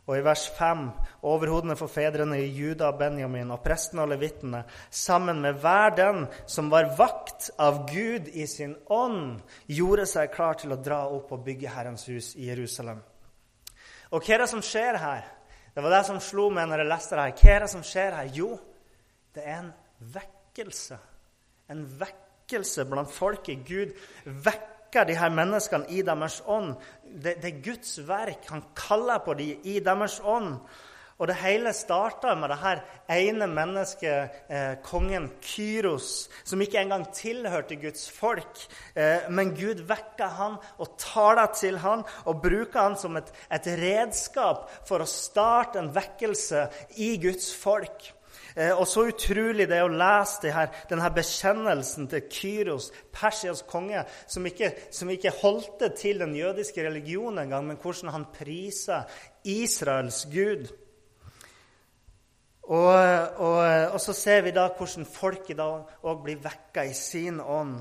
Og 0.05 0.13
i 0.19 0.24
vers 0.24 0.45
5 0.53 0.86
overhodene 1.25 1.75
for 1.75 1.89
fedrene 1.91 2.38
i 2.43 2.51
Juda 2.53 2.91
og 2.91 3.00
Benjamin 3.00 3.51
og 3.51 3.63
prestene 3.65 4.03
og 4.05 4.12
levittene, 4.13 4.62
sammen 4.93 5.41
med 5.41 5.57
hver 5.63 5.95
den 5.98 6.27
som 6.48 6.69
var 6.72 6.91
vakt 6.95 7.50
av 7.60 7.84
Gud 7.89 8.29
i 8.29 8.45
sin 8.48 8.75
ånd, 8.93 9.41
gjorde 9.65 10.05
seg 10.07 10.31
klar 10.31 10.62
til 10.62 10.75
å 10.75 10.79
dra 10.79 11.07
opp 11.10 11.34
og 11.34 11.41
bygge 11.48 11.74
Herrens 11.74 12.05
hus 12.07 12.36
i 12.38 12.51
Jerusalem. 12.51 13.01
Og 14.13 14.22
hva 14.22 14.38
er 14.38 14.45
det 14.45 14.51
som 14.53 14.62
skjer 14.63 15.01
her? 15.01 15.25
Det 15.74 15.84
var 15.84 15.98
det 15.98 16.05
som 16.07 16.22
slo 16.24 16.51
meg 16.53 16.69
når 16.69 16.86
jeg 16.86 16.93
leste 16.93 17.17
det 17.17 17.25
her. 17.25 17.39
Hva 17.41 17.55
er 17.55 17.65
det 17.65 17.74
som 17.74 17.84
skjer 17.84 18.22
her? 18.22 18.29
Jo, 18.38 18.51
det 19.36 19.43
er 19.43 19.57
en 19.57 19.74
vekkelse. 20.00 20.98
En 21.70 21.86
vekkelse 22.00 22.86
blant 22.90 23.12
folket. 23.12 23.66
Gud 23.68 23.94
vekker 24.25 25.08
de 25.08 25.18
her 25.20 25.32
menneskene 25.34 25.90
i 25.92 26.02
deres 26.06 26.42
ånd. 26.46 26.75
Det, 27.04 27.38
det, 27.42 27.52
er 27.52 27.64
Guds 27.64 27.98
verk. 28.08 28.50
Han 28.50 28.66
kaller 28.75 29.24
på 29.25 29.38
dem 29.40 29.64
i 29.64 29.80
deres 29.84 30.20
ånd. 30.24 30.60
Og 31.16 31.30
det 31.30 31.38
hele 31.40 31.72
starta 31.72 32.34
med 32.36 32.52
det 32.52 32.58
her 32.60 32.82
ene 33.16 33.48
mennesket, 33.48 34.34
eh, 34.52 34.74
kongen 34.84 35.30
Kyros, 35.42 36.28
som 36.44 36.60
ikke 36.62 36.82
engang 36.82 37.06
tilhørte 37.16 37.78
Guds 37.80 38.10
folk. 38.12 38.60
Eh, 38.96 39.30
men 39.30 39.54
Gud 39.56 39.86
vekker 39.88 40.28
han 40.28 40.58
og 40.78 40.98
taler 41.00 41.48
til 41.56 41.78
han 41.80 42.04
og 42.25 42.42
bruker 42.44 42.82
han 42.82 42.98
som 43.00 43.16
et, 43.16 43.32
et 43.48 43.68
redskap 43.80 44.68
for 44.88 45.00
å 45.00 45.08
starte 45.08 45.80
en 45.80 45.94
vekkelse 45.96 46.68
i 46.98 47.16
Guds 47.16 47.54
folk. 47.56 48.12
Eh, 48.55 48.71
og 48.71 48.88
så 48.88 49.03
utrolig 49.09 49.67
det 49.67 49.75
er 49.75 49.83
å 49.83 49.91
lese 49.91 50.53
her, 50.55 50.71
denne 50.88 51.09
bekjennelsen 51.12 52.07
til 52.12 52.24
Kyros, 52.31 52.88
Persias 53.12 53.65
konge, 53.67 54.05
som 54.31 54.47
ikke, 54.47 54.71
som 54.95 55.12
ikke 55.12 55.33
holdt 55.41 55.81
det 55.83 55.91
til 56.00 56.24
den 56.24 56.35
jødiske 56.38 56.85
religionen 56.88 57.43
engang, 57.43 57.67
men 57.67 57.79
hvordan 57.81 58.13
han 58.15 58.27
priser 58.35 59.03
Israels 59.43 60.24
Gud. 60.31 60.69
Og, 62.65 62.95
og, 63.38 63.59
og, 63.93 64.00
så 64.01 64.13
ser 64.17 64.41
vi 64.47 64.55
da 64.55 64.69
hvordan 64.74 65.05
folket 65.05 65.59
da 65.59 65.67
òg 66.07 66.24
blir 66.24 66.39
vekka 66.41 66.88
i 66.88 66.95
sin 66.97 67.38
ånd. 67.43 67.75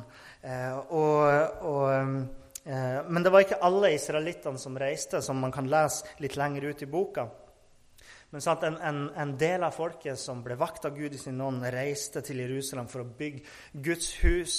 Eh, 0.45 0.75
og, 0.93 1.87
eh, 1.95 2.99
men 3.09 3.25
det 3.25 3.33
var 3.33 3.47
ikke 3.47 3.63
alle 3.65 3.95
israelittene 3.95 4.61
som 4.61 4.77
reiste, 4.77 5.23
som 5.23 5.41
man 5.41 5.55
kan 5.55 5.71
lese 5.71 6.19
litt 6.21 6.37
lenger 6.37 6.69
ut 6.69 6.85
i 6.85 6.91
boka. 6.91 7.29
Men 8.35 8.43
sant, 8.43 8.65
en, 8.67 8.75
en, 8.83 8.97
en, 9.15 9.33
del 9.39 9.63
av 9.63 9.77
folket 9.77 10.19
som 10.19 10.41
ble 10.43 10.57
vakt 10.59 10.89
av 10.89 10.97
Gud 10.97 11.13
i 11.15 11.19
sin 11.23 11.39
ånd, 11.39 11.63
reiste 11.71 12.19
til 12.27 12.41
Jerusalem 12.43 12.89
for 12.91 13.05
å 13.05 13.13
bygge 13.21 13.45
Guds 13.79 14.09
hus. 14.25 14.57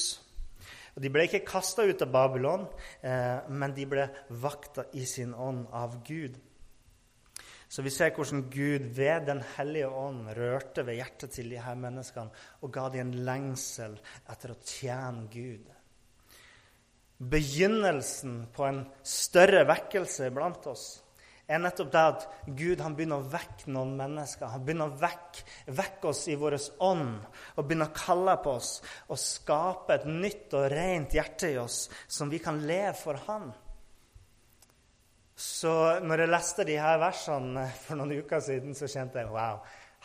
Og 0.96 1.04
De 1.04 1.12
ble 1.12 1.26
ikke 1.28 1.42
kasta 1.44 1.84
ut 1.84 2.06
av 2.06 2.14
Babylon, 2.14 2.64
eh, 3.04 3.44
men 3.52 3.76
de 3.76 3.84
ble 3.92 4.08
vakta 4.40 4.88
i 4.96 5.04
sin 5.04 5.36
ånd 5.36 5.68
av 5.76 6.00
Gud. 6.08 6.40
Så 7.68 7.84
vi 7.84 7.92
ser 7.92 8.16
hvordan 8.16 8.48
Gud 8.48 8.88
ved 8.96 9.28
Den 9.28 9.44
hellige 9.58 9.92
ånd 9.92 10.32
rørte 10.40 10.88
ved 10.88 11.02
hjertet 11.02 11.36
til 11.36 11.52
de 11.52 11.60
her 11.60 11.76
menneskene 11.76 12.46
og 12.64 12.72
ga 12.72 12.88
dem 12.94 13.10
en 13.10 13.26
lengsel 13.28 14.00
etter 14.32 14.56
å 14.56 14.62
tjene 14.64 15.28
Gud. 15.36 15.68
Begynnelsen 17.20 18.46
på 18.56 18.72
en 18.72 18.86
større 19.04 19.68
vekkelse 19.68 20.32
blant 20.32 20.72
oss 20.72 20.94
er 21.48 21.62
nettopp 21.62 21.92
det 21.94 22.04
at 22.10 22.24
Gud 22.58 22.82
begynner 22.98 23.22
å 23.22 23.30
vekke 23.30 23.70
noen 23.74 23.94
mennesker. 24.00 24.50
Han 24.50 24.64
begynner 24.66 24.90
å 24.90 24.98
vekke, 25.00 25.44
vekke 25.78 26.10
oss 26.10 26.24
i 26.32 26.38
vår 26.42 26.58
ånd 26.86 27.28
og 27.56 27.62
begynner 27.62 27.92
å 27.92 27.98
kalle 27.98 28.38
på 28.42 28.56
oss 28.58 28.72
og 29.08 29.22
skape 29.22 30.00
et 30.00 30.08
nytt 30.10 30.56
og 30.58 30.68
rent 30.74 31.14
hjerte 31.14 31.54
i 31.54 31.60
oss 31.62 31.86
som 32.08 32.32
vi 32.34 32.42
kan 32.42 32.64
leve 32.66 32.96
for 32.98 33.22
Han. 33.28 33.52
Så 35.36 36.00
når 36.00 36.24
jeg 36.24 36.32
leste 36.32 36.64
de 36.64 36.78
her 36.80 37.00
versene 37.02 37.66
for 37.84 38.00
noen 38.00 38.22
uker 38.24 38.40
siden, 38.40 38.76
så 38.78 38.88
kjente 38.88 39.20
jeg 39.20 39.34
wow, 39.34 39.60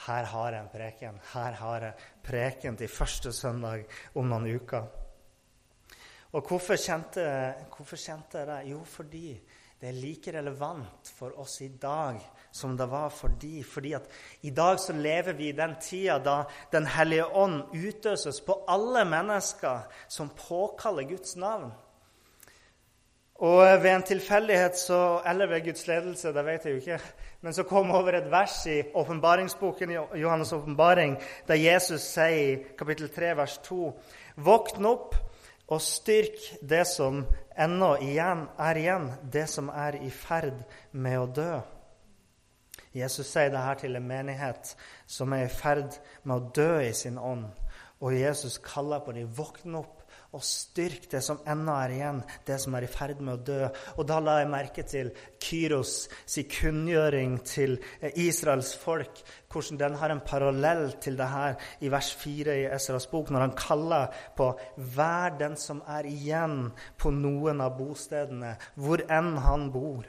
her 0.08 0.26
har 0.26 0.56
jeg 0.56 0.64
en 0.64 0.72
preken. 0.72 1.20
Her 1.32 1.58
har 1.60 1.86
jeg 1.86 2.08
preken 2.26 2.78
til 2.80 2.90
første 2.90 3.32
søndag 3.32 3.84
om 4.18 4.26
noen 4.26 4.48
uker. 4.50 4.88
Og 6.30 6.46
hvorfor 6.46 6.78
kjente, 6.78 7.22
hvorfor 7.74 7.98
kjente 7.98 8.42
jeg 8.42 8.48
det? 8.50 8.58
Jo, 8.70 8.82
fordi 8.86 9.24
det 9.80 9.88
er 9.88 9.96
like 9.96 10.32
relevant 10.32 11.08
for 11.16 11.32
oss 11.40 11.60
i 11.64 11.70
dag 11.80 12.18
som 12.52 12.74
det 12.76 12.84
var 12.90 13.08
for 13.08 13.32
de. 13.40 13.62
Fordi 13.64 13.94
at 13.96 14.10
i 14.44 14.50
dag 14.52 14.76
så 14.80 14.92
lever 14.92 15.32
vi 15.38 15.48
i 15.48 15.56
den 15.56 15.76
tida 15.80 16.18
da 16.18 16.42
Den 16.72 16.86
hellige 16.86 17.26
ånd 17.26 17.62
utøses 17.72 18.40
på 18.44 18.58
alle 18.68 19.04
mennesker 19.08 19.86
som 20.08 20.28
påkaller 20.36 21.08
Guds 21.08 21.36
navn. 21.36 21.72
Og 23.40 23.82
ved 23.82 23.90
en 23.94 24.02
tilfeldighet, 24.02 24.76
så, 24.76 25.22
eller 25.26 25.46
ved 25.46 25.64
Guds 25.64 25.86
ledelse, 25.86 26.32
det 26.32 26.44
vet 26.44 26.64
jeg 26.64 26.72
jo 26.72 26.76
ikke, 26.76 26.98
men 27.40 27.54
så 27.56 27.62
kom 27.64 27.90
over 27.90 28.18
et 28.18 28.30
vers 28.30 28.66
i 28.66 28.82
åpenbaringsboken 28.94 29.90
Johannes' 29.96 30.52
åpenbaring, 30.54 31.16
der 31.48 31.54
Jesus 31.54 32.00
sier 32.00 32.28
i 32.28 32.58
kapittel 32.78 33.08
3, 33.08 33.36
vers 33.36 33.56
2.: 33.64 34.00
Våkn 34.36 34.84
opp 34.84 35.16
og 35.70 35.80
styrk 35.80 36.60
det 36.60 36.84
som 36.86 37.24
ennå 37.60 37.94
igjen, 38.04 38.46
er 38.58 38.80
igjen, 38.80 39.10
det 39.32 39.46
som 39.52 39.68
er 39.68 40.00
i 40.00 40.10
ferd 40.14 40.62
med 40.92 41.18
å 41.20 41.28
dø. 41.36 41.52
Jesus 42.96 43.28
sier 43.30 43.52
det 43.52 43.62
her 43.62 43.78
til 43.78 43.96
en 43.96 44.06
menighet 44.06 44.74
som 45.06 45.32
er 45.36 45.46
i 45.46 45.52
ferd 45.52 45.94
med 46.24 46.36
å 46.36 46.52
dø 46.56 46.80
i 46.82 46.92
sin 46.96 47.18
ånd. 47.18 47.46
Og 48.00 48.16
Jesus 48.16 48.58
kaller 48.64 49.02
på 49.04 49.14
dem, 49.14 49.30
våkne 49.36 49.84
opp 49.84 49.99
og 50.30 50.44
styrk 50.46 51.08
det 51.10 51.20
som 51.26 51.40
ennå 51.48 51.74
er 51.74 51.94
igjen, 51.94 52.20
det 52.46 52.60
som 52.62 52.74
er 52.78 52.86
i 52.86 52.90
ferd 52.90 53.18
med 53.18 53.34
å 53.34 53.44
dø. 53.48 53.70
Og 53.98 54.06
da 54.06 54.20
la 54.22 54.36
jeg 54.38 54.50
merke 54.52 54.84
til 54.86 55.10
Kyros 55.42 55.94
si 56.22 56.44
kunngjøring 56.50 57.40
til 57.46 57.74
Israels 58.14 58.70
folk, 58.78 59.22
hvordan 59.50 59.80
den 59.80 59.98
har 59.98 60.14
en 60.14 60.22
parallell 60.22 60.86
til 61.02 61.18
det 61.18 61.26
her 61.32 61.58
i 61.82 61.90
vers 61.90 62.12
4 62.20 62.56
i 62.60 62.68
Esras 62.70 63.08
bok, 63.10 63.32
når 63.34 63.46
han 63.48 63.56
kaller 63.58 64.14
på 64.36 64.52
'vær 64.76 65.38
den 65.38 65.56
som 65.56 65.82
er 65.86 66.06
igjen 66.06 66.72
på 66.96 67.10
noen 67.10 67.60
av 67.60 67.76
bostedene, 67.78 68.56
hvor 68.76 69.02
enn 69.10 69.36
han 69.38 69.70
bor. 69.72 70.06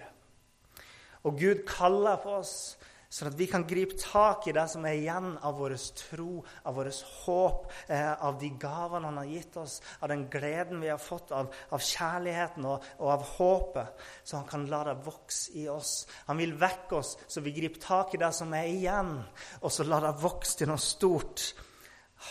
Og 1.24 1.38
Gud 1.38 1.66
kaller 1.66 2.22
på 2.22 2.38
oss 2.42 2.78
Sånn 3.12 3.28
at 3.28 3.36
vi 3.36 3.44
kan 3.52 3.66
gripe 3.68 3.98
tak 4.00 4.46
i 4.48 4.54
det 4.56 4.64
som 4.72 4.86
er 4.88 4.96
igjen 4.96 5.34
av 5.44 5.58
vår 5.60 5.74
tro, 6.00 6.46
av 6.64 6.78
vårt 6.80 7.02
håp, 7.26 7.66
eh, 7.92 8.14
av 8.24 8.38
de 8.40 8.54
gavene 8.56 9.10
han 9.10 9.20
har 9.20 9.28
gitt 9.28 9.58
oss, 9.60 9.82
av 10.00 10.14
den 10.14 10.30
gleden 10.32 10.80
vi 10.80 10.88
har 10.88 11.02
fått, 11.02 11.34
av, 11.36 11.50
av 11.76 11.84
kjærligheten 11.84 12.70
og, 12.72 12.88
og, 13.02 13.10
av 13.12 13.26
håpet. 13.34 14.06
Så 14.24 14.40
han 14.40 14.48
kan 14.48 14.64
la 14.72 14.86
det 14.88 14.96
vokse 15.04 15.52
i 15.60 15.68
oss. 15.68 16.06
Han 16.30 16.40
vil 16.40 16.56
vekke 16.56 17.02
oss, 17.02 17.18
så 17.28 17.44
vi 17.44 17.52
griper 17.58 17.84
tak 17.84 18.16
i 18.16 18.22
det 18.24 18.32
som 18.38 18.56
er 18.56 18.72
igjen, 18.72 19.18
og 19.60 19.76
så 19.76 19.84
la 19.90 20.00
det 20.08 20.16
vokse 20.24 20.62
til 20.62 20.72
noe 20.72 20.80
stort. 20.80 21.50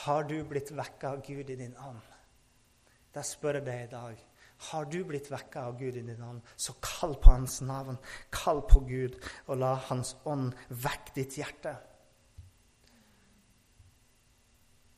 Har 0.01 0.25
du 0.25 0.39
blitt 0.49 0.73
vekka 0.73 1.13
av 1.13 1.21
Gud 1.29 1.45
i 1.45 1.61
din 1.61 1.77
ånd? 1.77 2.01
Det 3.13 3.27
spør 3.27 3.61
jeg 3.61 3.69
deg 3.69 3.85
i 3.85 3.93
dag. 3.93 4.30
Har 4.69 4.85
du 4.93 4.99
blitt 5.09 5.31
vekka 5.33 5.63
av 5.71 5.79
Gud 5.79 5.97
i 5.97 6.03
din 6.05 6.23
ånd, 6.23 6.43
så 6.57 6.75
kall 6.85 7.15
på 7.17 7.33
Hans 7.33 7.61
navn. 7.65 7.97
Kall 8.35 8.61
på 8.69 8.83
Gud, 8.89 9.17
og 9.47 9.61
la 9.63 9.75
Hans 9.89 10.17
ånd 10.29 10.53
vekke 10.69 11.15
ditt 11.17 11.39
hjerte. 11.41 11.77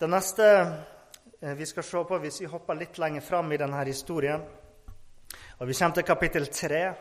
Det 0.02 0.08
neste 0.10 0.48
eh, 0.58 1.54
vi 1.54 1.66
skal 1.68 1.86
se 1.86 2.02
på, 2.08 2.18
hvis 2.24 2.40
vi 2.42 2.50
hopper 2.50 2.80
litt 2.80 2.98
lenger 2.98 3.22
fram 3.22 3.54
i 3.54 3.60
denne 3.60 3.84
historien 3.86 4.42
og 5.62 5.68
Vi 5.68 5.74
kommer 5.78 5.94
til 5.94 6.02
kapittel 6.02 6.46
3, 6.46 6.94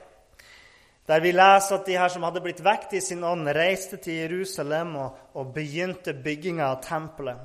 der 1.08 1.20
vi 1.20 1.32
leser 1.32 1.80
at 1.80 1.86
de 1.88 1.98
her 1.98 2.12
som 2.14 2.24
hadde 2.24 2.44
blitt 2.46 2.62
vekt 2.62 2.94
i 2.94 3.02
sin 3.02 3.24
ånd, 3.24 3.48
reiste 3.48 3.98
til 3.98 4.20
Jerusalem 4.20 4.96
og, 5.02 5.18
og 5.34 5.54
begynte 5.56 6.14
bygginga 6.14 6.68
av 6.68 6.84
tempelet. 6.86 7.40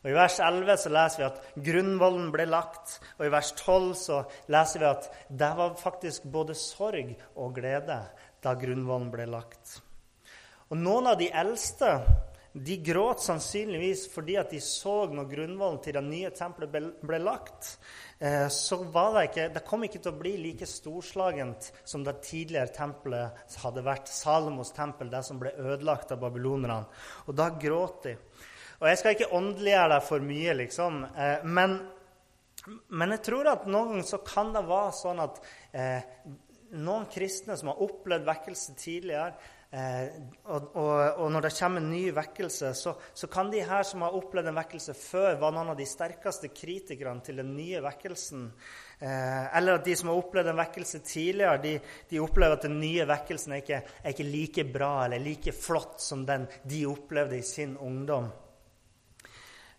Og 0.00 0.08
I 0.08 0.16
vers 0.16 0.38
11 0.40 0.80
så 0.80 0.92
leser 0.94 1.20
vi 1.20 1.26
at 1.26 1.42
grunnvollen 1.66 2.30
ble 2.32 2.46
lagt, 2.48 2.96
og 3.18 3.26
i 3.26 3.32
vers 3.34 3.52
12 3.52 3.90
så 4.00 4.22
leser 4.52 4.80
vi 4.80 4.88
at 4.88 5.10
det 5.28 5.50
var 5.58 5.76
faktisk 5.76 6.24
både 6.32 6.56
sorg 6.56 7.12
og 7.34 7.54
glede 7.58 8.00
da 8.40 8.56
grunnvollen 8.56 9.10
ble 9.12 9.28
lagt. 9.28 9.76
Og 10.70 10.78
Noen 10.80 11.10
av 11.10 11.18
de 11.20 11.28
eldste 11.28 11.98
de 12.52 12.76
gråt 12.82 13.22
sannsynligvis 13.22 14.08
fordi 14.10 14.34
at 14.40 14.50
de 14.50 14.58
så 14.64 15.04
når 15.12 15.28
grunnvollen 15.30 15.78
til 15.84 15.94
det 15.94 16.02
nye 16.06 16.30
tempelet 16.34 16.96
ble, 17.02 17.18
lagt, 17.22 17.76
eh, 18.18 18.48
så 18.50 18.80
var 18.90 19.12
det 19.14 19.24
ikke, 19.28 19.48
det 19.54 19.64
kom 19.68 19.84
ikke 19.86 20.00
til 20.02 20.12
å 20.14 20.18
bli 20.18 20.32
like 20.40 20.66
storslagent 20.66 21.70
som 21.84 22.02
det 22.06 22.16
tidligere 22.26 22.72
tempelet 22.74 23.58
hadde 23.62 23.84
vært. 23.86 24.10
Salomos 24.10 24.72
tempel, 24.74 25.12
det 25.12 25.22
som 25.28 25.38
ble 25.38 25.52
ødelagt 25.60 26.10
av 26.10 26.24
babylonerne. 26.24 26.82
Og 27.28 27.38
da 27.38 27.52
gråt 27.54 28.08
de. 28.08 28.16
Og 28.80 28.88
jeg 28.88 29.00
skal 29.00 29.16
ikke 29.16 29.32
åndeliggjøre 29.36 29.88
deg 29.94 30.04
for 30.08 30.24
mye, 30.24 30.56
liksom. 30.62 31.00
Eh, 31.12 31.46
men, 31.56 31.78
men, 32.88 33.16
jeg 33.16 33.24
tror 33.28 33.52
at 33.52 33.66
noen 33.68 33.94
ganger 33.94 34.08
så 34.08 34.22
kan 34.24 34.54
det 34.56 34.66
være 34.68 34.92
sånn 34.96 35.24
at 35.24 35.40
eh, 35.76 36.12
noen 36.80 37.08
kristne 37.12 37.56
som 37.60 37.72
har 37.72 37.82
opplevd 37.84 38.28
vekkelse 38.28 38.76
tidligere, 38.80 39.34
Eh, 39.70 40.08
og, 40.50 40.72
og, 40.74 40.96
og, 41.22 41.28
når 41.30 41.44
det 41.44 41.52
kommer 41.54 41.78
en 41.78 41.92
ny 41.92 42.08
vekkelse, 42.10 42.72
så, 42.74 42.96
så, 43.14 43.28
kan 43.30 43.52
de 43.52 43.60
her 43.62 43.84
som 43.86 44.02
har 44.02 44.16
opplevd 44.18 44.50
en 44.50 44.58
vekkelse 44.58 44.96
før, 44.98 45.36
være 45.38 45.54
noen 45.54 45.70
av 45.70 45.78
de 45.78 45.86
sterkeste 45.86 46.50
kritikerne 46.50 47.22
til 47.22 47.38
den 47.38 47.52
nye 47.54 47.78
vekkelsen. 47.84 48.48
Eh, 48.98 49.44
eller 49.60 49.78
at 49.78 49.86
de 49.86 49.94
som 49.94 50.10
har 50.10 50.18
opplevd 50.18 50.50
en 50.50 50.58
vekkelse 50.58 51.02
tidligere, 51.06 51.62
de, 51.62 51.76
de 52.10 52.22
opplever 52.22 52.58
at 52.58 52.66
den 52.66 52.80
nye 52.82 53.06
vekkelsen 53.12 53.54
er 53.54 53.62
ikke, 53.62 53.82
er 54.02 54.16
ikke 54.16 54.30
like 54.32 54.66
bra 54.74 54.92
eller 55.04 55.22
like 55.22 55.54
flott 55.54 56.02
som 56.02 56.26
den 56.26 56.50
de 56.66 56.82
opplevde 56.90 57.38
i 57.38 57.46
sin 57.46 57.78
ungdom. 57.78 58.26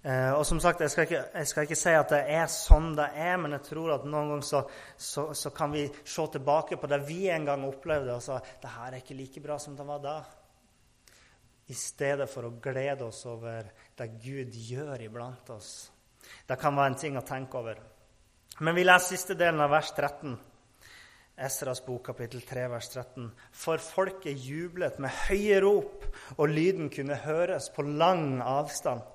Eh, 0.02 0.32
og 0.34 0.42
som 0.50 0.58
sagt, 0.58 0.82
jeg 0.82 0.90
skal, 0.90 1.06
ikke, 1.06 1.24
jeg 1.38 1.48
skal, 1.48 1.68
ikke, 1.68 1.78
si 1.78 1.92
at 1.94 2.10
det 2.10 2.22
er 2.34 2.48
sånn 2.50 2.96
det 2.98 3.06
er, 3.22 3.36
men 3.38 3.54
jeg 3.54 3.68
tror 3.68 3.92
at 4.00 4.06
noen 4.08 4.32
ganger 4.32 4.48
så, 4.48 4.62
så, 4.98 5.28
så 5.38 5.52
kan 5.54 5.70
vi 5.76 5.84
se 5.86 6.26
tilbake 6.34 6.80
på 6.82 6.90
det 6.90 7.04
vi 7.06 7.28
en 7.30 7.46
gang 7.46 7.68
opplevde, 7.68 8.16
og 8.16 8.24
så 8.26 8.40
det 8.42 8.72
her 8.74 8.90
er 8.90 9.04
ikke 9.04 9.20
like 9.20 9.44
bra 9.44 9.60
som 9.62 9.76
det 9.78 9.86
var 9.86 10.02
da. 10.02 10.16
I 11.70 11.78
stedet 11.78 12.26
for 12.32 12.50
å 12.50 12.56
glede 12.64 13.06
oss 13.06 13.22
over 13.30 13.70
det 13.98 14.10
Gud 14.24 14.58
gjør 14.58 15.06
iblant 15.06 15.54
oss. 15.54 15.92
Det 16.50 16.58
kan 16.60 16.76
være 16.76 16.96
en 16.96 17.00
ting 17.06 17.22
å 17.22 17.26
tenke 17.26 17.62
over. 17.62 17.78
Men 18.66 18.76
vi 18.76 18.84
leser 18.84 19.14
siste 19.14 19.38
delen 19.38 19.62
av 19.62 19.70
vers 19.72 19.94
13. 19.94 20.34
Esras 21.42 21.80
bok, 21.86 22.04
kapittel 22.10 22.42
3, 22.46 22.68
vers 22.74 22.90
13. 22.90 23.30
For 23.54 23.82
folket 23.82 24.50
jublet 24.50 24.98
med 25.02 25.14
høye 25.30 25.62
rop, 25.62 26.10
og 26.42 26.50
lyden 26.50 26.90
kunne 26.94 27.22
høres 27.22 27.70
på 27.74 27.86
lang 27.86 28.42
avstand. 28.42 29.06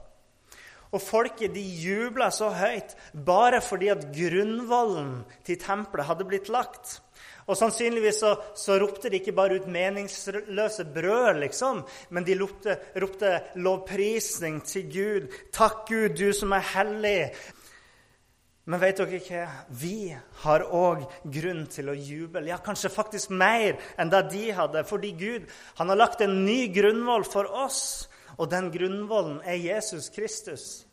Og 0.95 1.03
folket 1.03 1.55
de 1.55 1.63
jubla 1.83 2.31
så 2.35 2.53
høyt 2.55 2.95
bare 3.27 3.63
fordi 3.65 3.91
at 3.93 4.07
grunnvollen 4.15 5.19
til 5.47 5.59
tempelet 5.61 6.07
hadde 6.09 6.29
blitt 6.29 6.51
lagt. 6.53 7.01
Og 7.47 7.55
Sannsynligvis 7.59 8.19
så, 8.23 8.33
så 8.59 8.79
ropte 8.83 9.11
de 9.11 9.21
ikke 9.21 9.35
bare 9.35 9.61
ut 9.61 9.69
meningsløse 9.71 10.87
brød, 10.95 11.43
liksom, 11.45 11.85
men 12.11 12.27
de 12.27 12.35
ropte, 12.41 12.75
ropte 12.99 13.37
lovprisning 13.63 14.59
til 14.67 14.89
Gud. 14.91 15.29
Takk, 15.55 15.85
Gud, 15.87 16.17
du 16.19 16.33
som 16.35 16.55
er 16.57 16.67
hellig. 16.75 17.21
Men 18.67 18.83
vet 18.83 18.99
dere 18.99 19.21
ikke? 19.21 19.45
Vi 19.79 20.11
har 20.43 20.65
òg 20.75 21.05
grunn 21.31 21.63
til 21.71 21.93
å 21.93 21.95
juble. 21.95 22.49
Ja, 22.51 22.59
kanskje 22.59 22.91
faktisk 22.91 23.31
mer 23.31 23.79
enn 23.95 24.11
det 24.11 24.25
de 24.33 24.49
hadde. 24.57 24.83
Fordi 24.89 25.13
Gud 25.15 25.47
han 25.79 25.93
har 25.93 26.01
lagt 26.01 26.25
en 26.27 26.41
ny 26.43 26.65
grunnvoll 26.75 27.29
for 27.31 27.47
oss. 27.47 28.09
Og 28.37 28.51
den 28.53 28.69
grunnvollen 28.73 29.41
er 29.45 29.57
Jesus 29.61 30.11
Kristus. 30.13 30.87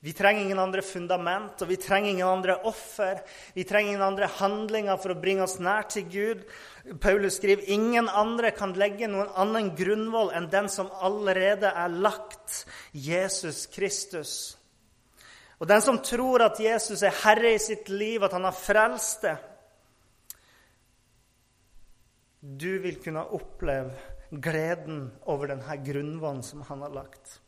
Vi 0.00 0.14
trenger 0.16 0.46
ingen 0.46 0.58
andre 0.58 0.80
fundament, 0.82 1.60
og 1.60 1.68
vi 1.68 1.76
trenger 1.76 2.14
ingen 2.14 2.26
andre 2.26 2.54
offer. 2.64 3.18
Vi 3.52 3.66
trenger 3.68 3.92
ingen 3.92 4.04
andre 4.06 4.30
handlinger 4.38 4.96
for 4.96 5.12
å 5.12 5.18
bringe 5.20 5.44
oss 5.44 5.58
nær 5.60 5.84
til 5.92 6.06
Gud. 6.08 6.46
Paulus 7.04 7.36
skriver 7.36 7.68
ingen 7.68 8.08
andre 8.08 8.54
kan 8.56 8.72
legge 8.80 9.10
noen 9.12 9.28
annen 9.36 9.74
grunnvoll 9.76 10.32
enn 10.32 10.48
den 10.48 10.70
som 10.72 10.88
allerede 11.04 11.68
er 11.68 11.92
lagt, 11.92 12.62
Jesus 12.96 13.66
Kristus. 13.68 14.32
Og 15.60 15.68
den 15.68 15.84
som 15.84 16.00
tror 16.00 16.46
at 16.46 16.62
Jesus 16.64 17.04
er 17.04 17.20
herre 17.20 17.52
i 17.52 17.60
sitt 17.60 17.92
liv, 17.92 18.24
at 18.24 18.32
han 18.32 18.48
har 18.48 18.56
frelst 18.56 19.28
det 19.28 19.36
Du 22.40 22.78
vil 22.80 22.96
kunne 23.04 23.26
oppleve 23.36 23.92
gleden 24.30 25.10
over 25.26 25.50
denne 25.50 25.76
grunnvollen 25.84 26.42
som 26.46 26.62
han 26.62 26.82
har 26.86 26.94
lagt. 26.94 27.40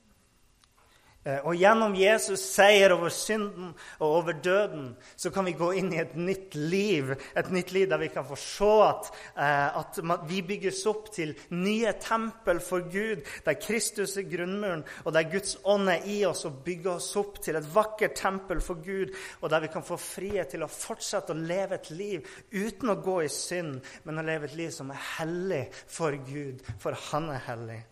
Eh, 1.22 1.38
og 1.46 1.54
gjennom 1.54 1.92
Jesus' 1.94 2.42
seier 2.42 2.90
over 2.96 3.12
synden 3.14 3.68
og 4.02 4.06
over 4.08 4.34
døden 4.42 4.88
så 5.14 5.30
kan 5.30 5.46
vi 5.46 5.54
gå 5.54 5.68
inn 5.78 5.92
i 5.94 6.00
et 6.02 6.16
nytt 6.18 6.56
liv. 6.58 7.12
Et 7.38 7.50
nytt 7.54 7.70
liv 7.74 7.86
der 7.90 8.00
vi 8.02 8.08
kan 8.10 8.26
få 8.26 8.38
se 8.40 8.70
at, 8.88 9.10
eh, 9.36 9.78
at 9.78 10.00
vi 10.26 10.40
bygges 10.42 10.80
opp 10.90 11.12
til 11.14 11.36
nye 11.54 11.92
tempel 12.02 12.58
for 12.60 12.82
Gud, 12.90 13.22
der 13.44 13.60
Kristus 13.62 14.16
er 14.16 14.26
grunnmuren, 14.26 14.82
og 15.04 15.14
der 15.14 15.30
Guds 15.30 15.56
ånd 15.64 15.92
er 15.92 16.02
i 16.10 16.24
oss 16.26 16.44
og 16.48 16.64
bygger 16.66 16.96
oss 16.96 17.14
opp 17.16 17.38
til 17.42 17.56
et 17.56 17.70
vakkert 17.74 18.18
tempel 18.18 18.60
for 18.60 18.82
Gud, 18.82 19.14
og 19.40 19.50
der 19.50 19.62
vi 19.62 19.72
kan 19.72 19.86
få 19.86 19.96
frihet 19.96 20.50
til 20.50 20.66
å 20.66 20.70
fortsette 20.70 21.36
å 21.36 21.38
leve 21.38 21.78
et 21.78 21.90
liv 21.94 22.26
uten 22.50 22.90
å 22.90 22.98
gå 22.98 23.20
i 23.22 23.30
synd, 23.30 23.78
men 24.04 24.18
å 24.18 24.26
leve 24.26 24.50
et 24.50 24.58
liv 24.58 24.74
som 24.74 24.90
er 24.90 25.08
hellig 25.18 25.64
for 25.86 26.18
Gud, 26.26 26.66
for 26.82 26.98
Han 27.12 27.30
er 27.30 27.42
hellig. 27.46 27.82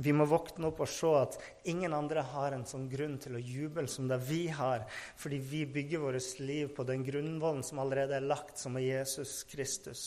Vi 0.00 0.12
må 0.16 0.24
våkne 0.24 0.70
opp 0.70 0.80
og 0.80 0.88
se 0.88 1.10
at 1.18 1.36
ingen 1.68 1.92
andre 1.92 2.22
har 2.32 2.54
en 2.56 2.64
sånn 2.68 2.86
grunn 2.88 3.18
til 3.20 3.36
å 3.36 3.42
juble 3.44 3.84
som 3.90 4.06
det 4.08 4.16
vi 4.24 4.46
har, 4.48 4.86
fordi 5.20 5.40
vi 5.44 5.66
bygger 5.68 6.00
vårt 6.00 6.40
liv 6.40 6.70
på 6.76 6.86
den 6.88 7.04
grunnvollen 7.04 7.60
som 7.66 7.82
allerede 7.82 8.16
er 8.16 8.24
lagt, 8.24 8.56
som 8.56 8.78
er 8.80 8.86
Jesus 8.86 9.42
Kristus. 9.50 10.04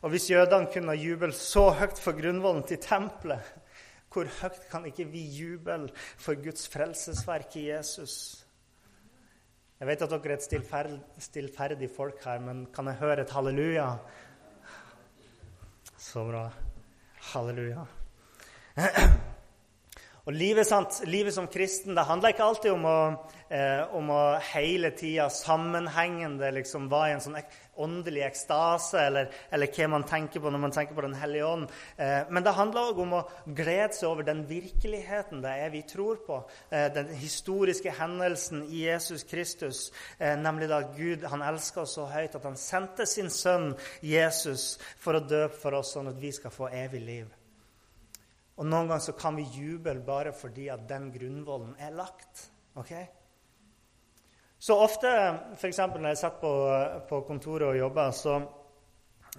Og 0.00 0.14
hvis 0.14 0.30
jødene 0.32 0.70
kunne 0.72 0.96
juble 0.96 1.34
så 1.36 1.66
høyt 1.76 2.00
for 2.00 2.16
grunnvollen 2.16 2.64
til 2.68 2.80
tempelet, 2.80 3.44
hvor 4.10 4.26
høyt 4.40 4.64
kan 4.72 4.88
ikke 4.88 5.06
vi 5.12 5.26
juble 5.36 5.92
for 6.18 6.40
Guds 6.40 6.64
frelsesverk 6.72 7.60
i 7.60 7.68
Jesus? 7.68 8.16
Jeg 9.80 9.88
vet 9.88 10.02
at 10.04 10.16
dere 10.16 10.34
er 10.34 10.90
et 10.96 11.28
stillferdig 11.28 11.92
folk 11.92 12.24
her, 12.24 12.40
men 12.40 12.66
kan 12.72 12.88
jeg 12.88 13.00
høre 13.04 13.22
et 13.24 13.36
halleluja? 13.36 13.86
Så 16.00 16.24
bra. 16.24 16.48
Halleluja. 17.34 17.84
Og 20.28 20.36
livet, 20.36 20.66
sant? 20.68 21.00
livet, 21.08 21.32
som 21.34 21.48
kristen 21.50 21.96
det 21.96 22.04
handler 22.06 22.34
ikke 22.34 22.44
alltid 22.44 22.74
om 22.74 22.84
å, 22.86 22.98
eh, 23.50 23.80
om 23.96 24.10
å 24.12 24.20
hele 24.52 24.92
tida 24.94 25.30
sammenhengende 25.32 26.52
liksom, 26.54 26.90
være 26.92 27.08
i 27.08 27.14
en 27.16 27.24
sånn 27.24 27.38
ek 27.40 27.54
åndelig 27.80 28.26
ekstase, 28.26 29.00
eller, 29.08 29.30
eller, 29.50 29.70
hva 29.72 29.88
man 29.94 30.04
tenker 30.04 30.44
på 30.44 30.52
når 30.52 30.62
man 30.62 30.76
tenker 30.76 30.94
på 30.94 31.06
Den 31.06 31.16
hellige 31.16 31.48
ånd. 31.48 31.72
Eh, 31.96 32.28
men 32.28 32.44
det 32.44 32.54
handler 32.58 32.92
òg 32.92 33.00
om 33.06 33.16
å 33.16 33.24
glede 33.46 33.96
seg 33.96 34.10
over 34.10 34.28
den 34.28 34.44
virkeligheten 34.50 35.40
det 35.40 35.56
er 35.64 35.72
vi 35.72 35.82
tror 35.88 36.20
på. 36.26 36.42
Eh, 36.68 36.90
den 36.92 37.10
historiske 37.16 37.96
hendelsen 37.96 38.66
i 38.68 38.84
Jesus 38.84 39.24
Kristus, 39.24 39.86
eh, 40.18 40.36
nemlig 40.36 40.68
da 40.68 40.82
Gud 40.94 41.24
han 41.32 41.42
elska 41.42 41.86
oss 41.86 41.96
så 41.96 42.06
høyt 42.12 42.36
at 42.36 42.46
han 42.46 42.60
sendte 42.60 43.08
sin 43.08 43.32
sønn 43.32 43.72
Jesus 44.04 44.74
for 45.00 45.16
å 45.16 45.26
døpe 45.26 45.56
for 45.56 45.80
oss, 45.80 45.96
sånn 45.96 46.12
at 46.12 46.20
vi 46.20 46.36
skal 46.36 46.52
få 46.54 46.68
evig 46.68 47.06
liv. 47.08 47.39
Og 48.60 48.68
noen 48.68 48.90
ganger 48.90 49.02
så 49.06 49.16
kan 49.16 49.38
vi 49.38 49.46
juble 49.54 49.96
bare 50.04 50.34
fordi 50.36 50.68
at 50.68 50.84
den 50.88 51.08
grunnvollen 51.14 51.72
er 51.80 51.96
lagt. 51.96 52.50
ok? 52.76 52.92
Så 54.60 54.76
ofte, 54.76 55.08
f.eks. 55.56 55.78
når 55.78 56.10
jeg 56.10 56.18
sitter 56.20 56.40
på, 56.42 56.54
på, 57.08 57.20
kontoret 57.24 57.70
og 57.70 57.78
jobber, 57.78 58.10
så, 58.12 58.34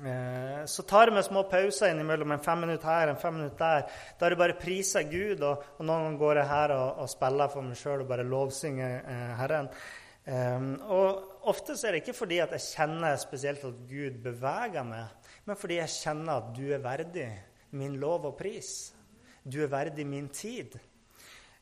eh, 0.02 0.64
så 0.66 0.86
tar 0.90 1.12
jeg 1.12 1.14
meg 1.14 1.28
små 1.28 1.44
pauser 1.52 1.92
innimellom. 1.94 2.34
En 2.34 2.42
fem 2.42 2.64
minutter 2.66 2.90
her, 2.90 3.12
en 3.12 3.20
fem 3.22 3.36
minutter 3.38 3.62
der. 3.62 4.00
Da 4.18 4.26
er 4.26 4.34
det 4.34 4.40
bare 4.40 4.56
priser 4.58 5.06
Gud. 5.12 5.44
Og, 5.46 5.68
og 5.78 5.86
noen 5.86 6.08
ganger 6.08 6.22
går 6.24 6.40
jeg 6.42 6.50
her 6.50 6.74
og, 6.80 7.04
og 7.04 7.12
spiller 7.14 7.52
for 7.54 7.68
meg 7.68 7.78
sjøl 7.78 8.02
og 8.02 8.10
bare 8.10 8.26
lovsynger 8.26 8.96
eh, 8.98 9.28
Herren. 9.38 9.70
Um, 10.22 10.74
og 10.94 11.46
ofte 11.50 11.74
så 11.78 11.88
er 11.88 11.96
det 11.96 12.04
ikke 12.04 12.14
fordi 12.14 12.38
at 12.44 12.52
jeg 12.54 12.66
kjenner 12.76 13.16
spesielt 13.18 13.64
at 13.66 13.78
Gud 13.90 14.20
beveger 14.22 14.86
meg, 14.86 15.30
men 15.50 15.58
fordi 15.58 15.80
jeg 15.80 15.94
kjenner 15.96 16.36
at 16.36 16.52
du 16.54 16.68
er 16.70 16.84
verdig 16.84 17.26
min 17.74 17.96
lov 18.02 18.28
og 18.30 18.36
pris. 18.38 18.92
Du 19.44 19.58
er 19.64 19.70
verdig 19.72 20.06
min 20.06 20.28
tid. 20.30 20.76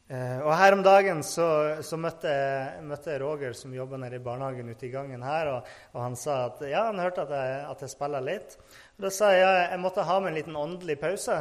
Eh, 0.10 0.40
og 0.42 0.52
Her 0.58 0.76
om 0.76 0.82
dagen 0.84 1.22
så, 1.24 1.46
så 1.86 1.96
møtte, 2.02 2.28
jeg, 2.28 2.82
møtte, 2.84 3.14
jeg, 3.14 3.22
Roger, 3.22 3.54
som 3.56 3.76
jobber 3.76 4.02
nede 4.02 4.18
i 4.18 4.24
barnehagen 4.26 4.72
ute 4.74 4.88
i 4.88 4.92
gangen 4.92 5.24
her. 5.24 5.52
Og, 5.54 5.70
og 5.94 6.02
han 6.04 6.18
sa 6.20 6.42
at 6.50 6.64
ja, 6.68 6.82
han 6.90 7.00
hørte 7.00 7.24
at 7.24 7.32
jeg, 7.38 7.62
at 7.70 7.84
jeg 7.86 7.94
spiller 7.94 8.26
litt. 8.26 8.58
Og 8.98 9.06
Da 9.06 9.12
sa 9.16 9.30
jeg 9.32 9.46
ja, 9.46 9.54
jeg 9.70 9.80
måtte 9.80 10.04
ha 10.04 10.18
med 10.20 10.34
en 10.34 10.40
liten 10.42 10.60
åndelig 10.60 10.98
pause. 11.00 11.38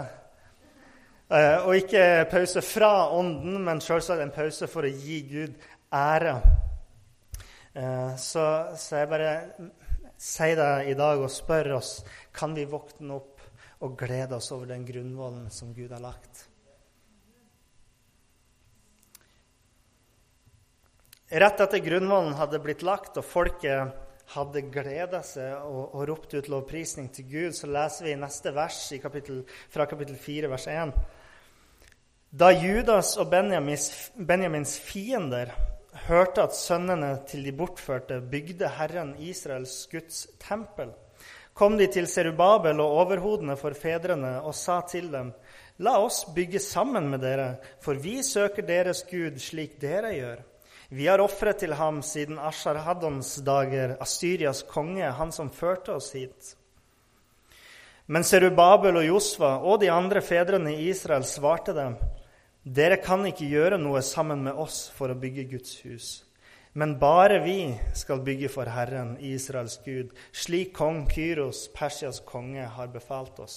Eh, 1.26 1.56
og 1.64 1.74
ikke 1.80 2.04
pause 2.30 2.62
fra 2.62 2.92
ånden, 3.18 3.58
men 3.64 3.82
selvsagt 3.82 4.22
en 4.22 4.36
pause 4.36 4.70
for 4.70 4.86
å 4.86 4.92
gi 4.92 5.18
Gud 5.32 5.58
ære. 5.90 6.36
Eh, 7.74 8.14
så, 8.14 8.46
så 8.78 9.02
jeg 9.02 9.10
bare 9.10 9.32
sier 10.18 10.54
det 10.60 10.70
i 10.92 10.96
dag 10.98 11.18
og 11.18 11.34
spør 11.34 11.76
oss 11.80 11.98
kan 12.34 12.54
vi 12.54 12.68
våkne 12.68 13.18
opp 13.18 13.37
og 13.84 13.98
glede 13.98 14.36
oss 14.36 14.50
over 14.54 14.70
den 14.70 14.86
grunnvollen 14.86 15.50
som 15.54 15.74
Gud 15.74 15.92
har 15.94 16.02
lagt. 16.02 16.46
Rett 21.28 21.60
etter 21.60 21.82
grunnvollen 21.84 22.38
hadde 22.38 22.60
blitt 22.64 22.82
lagt, 22.86 23.18
og 23.20 23.26
folket 23.26 23.92
hadde 24.32 24.62
gleda 24.72 25.20
seg 25.24 25.60
og, 25.60 25.94
og 25.96 26.04
ropt 26.08 26.34
ut 26.36 26.48
lovprisning 26.52 27.10
til 27.12 27.28
Gud, 27.28 27.56
så 27.56 27.68
leser 27.68 28.08
vi 28.08 28.14
i 28.14 28.20
neste 28.20 28.52
vers 28.56 28.80
i 28.96 29.00
kapittel, 29.02 29.42
fra 29.72 29.86
kapittel 29.88 30.16
4, 30.20 30.50
vers 30.52 30.66
1. 30.72 30.94
Da 32.28 32.50
Judas 32.52 33.14
og 33.20 33.30
Benjamins, 33.32 33.90
Benjamins 34.16 34.74
fiender 34.84 35.52
hørte 36.08 36.44
at 36.44 36.56
sønnene 36.56 37.14
til 37.28 37.44
de 37.44 37.54
bortførte 37.56 38.20
bygde 38.20 38.68
Herren 38.76 39.14
Israels 39.24 39.86
Guds 39.92 40.26
tempel, 40.40 40.92
kom 41.58 41.74
de 41.78 41.88
til 41.90 42.06
Serubabel 42.06 42.78
og 42.78 43.00
overhodene 43.02 43.56
for 43.58 43.74
fedrene 43.74 44.38
og 44.40 44.54
sa 44.54 44.80
til 44.86 45.10
dem:" 45.10 45.32
La 45.78 45.98
oss 46.02 46.24
bygge 46.34 46.58
sammen 46.58 47.10
med 47.10 47.20
dere, 47.22 47.58
for 47.80 47.94
vi 47.94 48.22
søker 48.22 48.66
deres 48.66 49.04
Gud 49.06 49.38
slik 49.38 49.80
dere 49.80 50.10
gjør. 50.14 50.40
Vi 50.90 51.06
har 51.06 51.20
ofret 51.22 51.60
til 51.60 51.74
ham 51.78 52.00
siden 52.02 52.38
Ashar-Haddons 52.38 53.36
dager, 53.46 53.96
Asyrias 54.00 54.62
konge, 54.62 55.04
han 55.04 55.32
som 55.32 55.50
førte 55.50 55.94
oss 55.94 56.12
hit. 56.12 56.56
Men 58.06 58.24
Serubabel 58.24 58.96
og 58.96 59.06
Josva 59.06 59.58
og 59.60 59.80
de 59.80 59.90
andre 59.92 60.22
fedrene 60.24 60.72
i 60.74 60.88
Israel 60.88 61.26
svarte 61.28 61.74
dem, 61.76 61.98
dere 62.64 62.96
kan 63.04 63.26
ikke 63.28 63.46
gjøre 63.52 63.78
noe 63.78 64.02
sammen 64.02 64.42
med 64.48 64.56
oss 64.58 64.88
for 64.96 65.12
å 65.12 65.18
bygge 65.20 65.44
Guds 65.52 65.76
hus. 65.84 66.08
Men 66.78 66.98
bare 66.98 67.38
vi 67.38 67.74
skal 67.94 68.20
bygge 68.22 68.48
for 68.48 68.70
Herren, 68.70 69.16
Israels 69.20 69.80
Gud, 69.82 70.12
slik 70.30 70.70
kong 70.76 71.08
Kyros, 71.10 71.64
Persias 71.74 72.20
konge, 72.20 72.68
har 72.76 72.92
befalt 72.92 73.40
oss. 73.42 73.56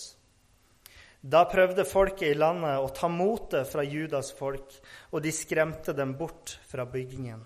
Da 1.22 1.44
prøvde 1.46 1.86
folket 1.86 2.32
i 2.32 2.40
landet 2.40 2.82
å 2.82 2.90
ta 2.98 3.12
motet 3.14 3.70
fra 3.70 3.86
Judas 3.86 4.34
folk, 4.34 4.74
og 5.14 5.22
de 5.22 5.36
skremte 5.38 5.94
dem 5.94 6.16
bort 6.18 6.56
fra 6.66 6.88
byggingen. 6.90 7.46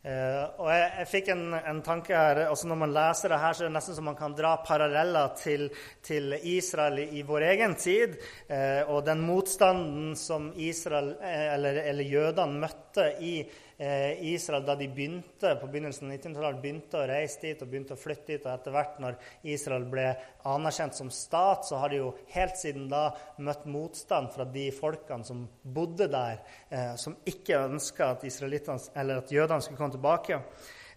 Uh, 0.00 0.46
og 0.64 0.68
jeg, 0.72 0.84
jeg 0.96 1.08
fikk 1.10 1.26
en, 1.34 1.42
en, 1.58 1.80
tanke 1.84 2.14
her 2.16 2.38
altså 2.46 2.70
Når 2.70 2.78
man 2.80 2.92
leser 2.96 3.28
det 3.28 3.40
her, 3.42 3.52
så 3.52 3.66
er 3.66 3.68
det 3.68 3.74
nesten 3.74 3.96
som 3.98 4.06
man 4.08 4.16
kan 4.16 4.32
dra 4.32 4.54
paralleller 4.64 5.34
til, 5.36 5.66
til 6.00 6.38
Israel 6.40 7.02
i, 7.02 7.20
vår 7.28 7.44
egen 7.50 7.74
tid. 7.76 8.16
Uh, 8.48 8.88
og 8.94 9.04
den 9.04 9.20
motstanden 9.20 10.14
som 10.16 10.54
Israel, 10.56 11.12
uh, 11.20 11.44
eller, 11.52 11.82
eller 11.92 12.08
jødene 12.16 12.62
møtte 12.62 12.89
i 13.20 13.34
Eh, 13.82 14.24
Israel 14.34 14.64
da 14.64 14.74
de 14.76 14.84
begynte 14.92 15.54
på 15.56 15.68
begynnelsen 15.72 16.10
av 16.10 16.18
1900-tallet, 16.18 16.58
begynte 16.60 16.98
å 17.00 17.06
reise 17.08 17.38
dit 17.40 17.62
og 17.64 17.70
begynte 17.70 17.94
å 17.96 18.00
flytte 18.00 18.34
dit. 18.34 18.42
Og 18.44 18.50
etter 18.52 18.74
hvert, 18.74 18.98
når 19.00 19.16
Israel 19.54 19.86
ble 19.88 20.04
anerkjent 20.50 20.98
som 20.98 21.08
stat, 21.08 21.64
så 21.64 21.78
har 21.80 21.88
de 21.88 22.02
jo 22.02 22.10
helt 22.34 22.60
siden 22.60 22.90
da 22.92 23.06
møtt 23.40 23.64
motstand 23.64 24.34
fra 24.34 24.44
de 24.44 24.66
folkene 24.76 25.24
som 25.24 25.46
bodde 25.64 26.10
der, 26.12 26.42
eh, 26.68 26.92
som 27.00 27.16
ikke 27.24 27.62
ønska 27.70 28.10
at, 28.18 28.28
at 28.28 29.32
jødene 29.32 29.64
skulle 29.64 29.80
komme 29.80 29.96
tilbake. 29.96 30.42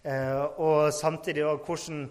Eh, 0.04 0.44
og 0.60 0.92
samtidig 0.92 1.48
òg 1.48 1.64
hvordan 1.64 2.04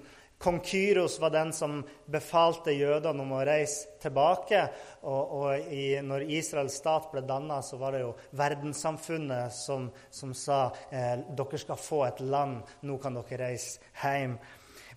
Kong 0.43 0.59
Kyros 0.59 1.19
var 1.19 1.29
den 1.29 1.53
som 1.55 1.77
befalte 2.11 2.73
jødene 2.75 3.23
om 3.23 3.29
å 3.31 3.43
reise 3.47 3.93
tilbake. 4.03 4.65
Og, 5.07 5.37
og 5.37 5.71
i, 5.71 5.85
når 6.03 6.25
Israels 6.35 6.75
stat 6.81 7.07
ble 7.13 7.23
danna, 7.23 7.61
så 7.63 7.79
var 7.79 7.95
det 7.95 8.01
jo 8.01 8.09
verdenssamfunnet 8.35 9.55
som, 9.55 9.87
som 10.11 10.33
sa 10.35 10.65
eh, 10.91 11.15
dere 11.31 11.61
skal 11.61 11.79
få 11.79 12.01
et 12.09 12.19
land, 12.27 12.59
nå 12.83 12.99
kan 12.99 13.15
dere 13.21 13.39
reise 13.45 13.93
hjem. 14.01 14.35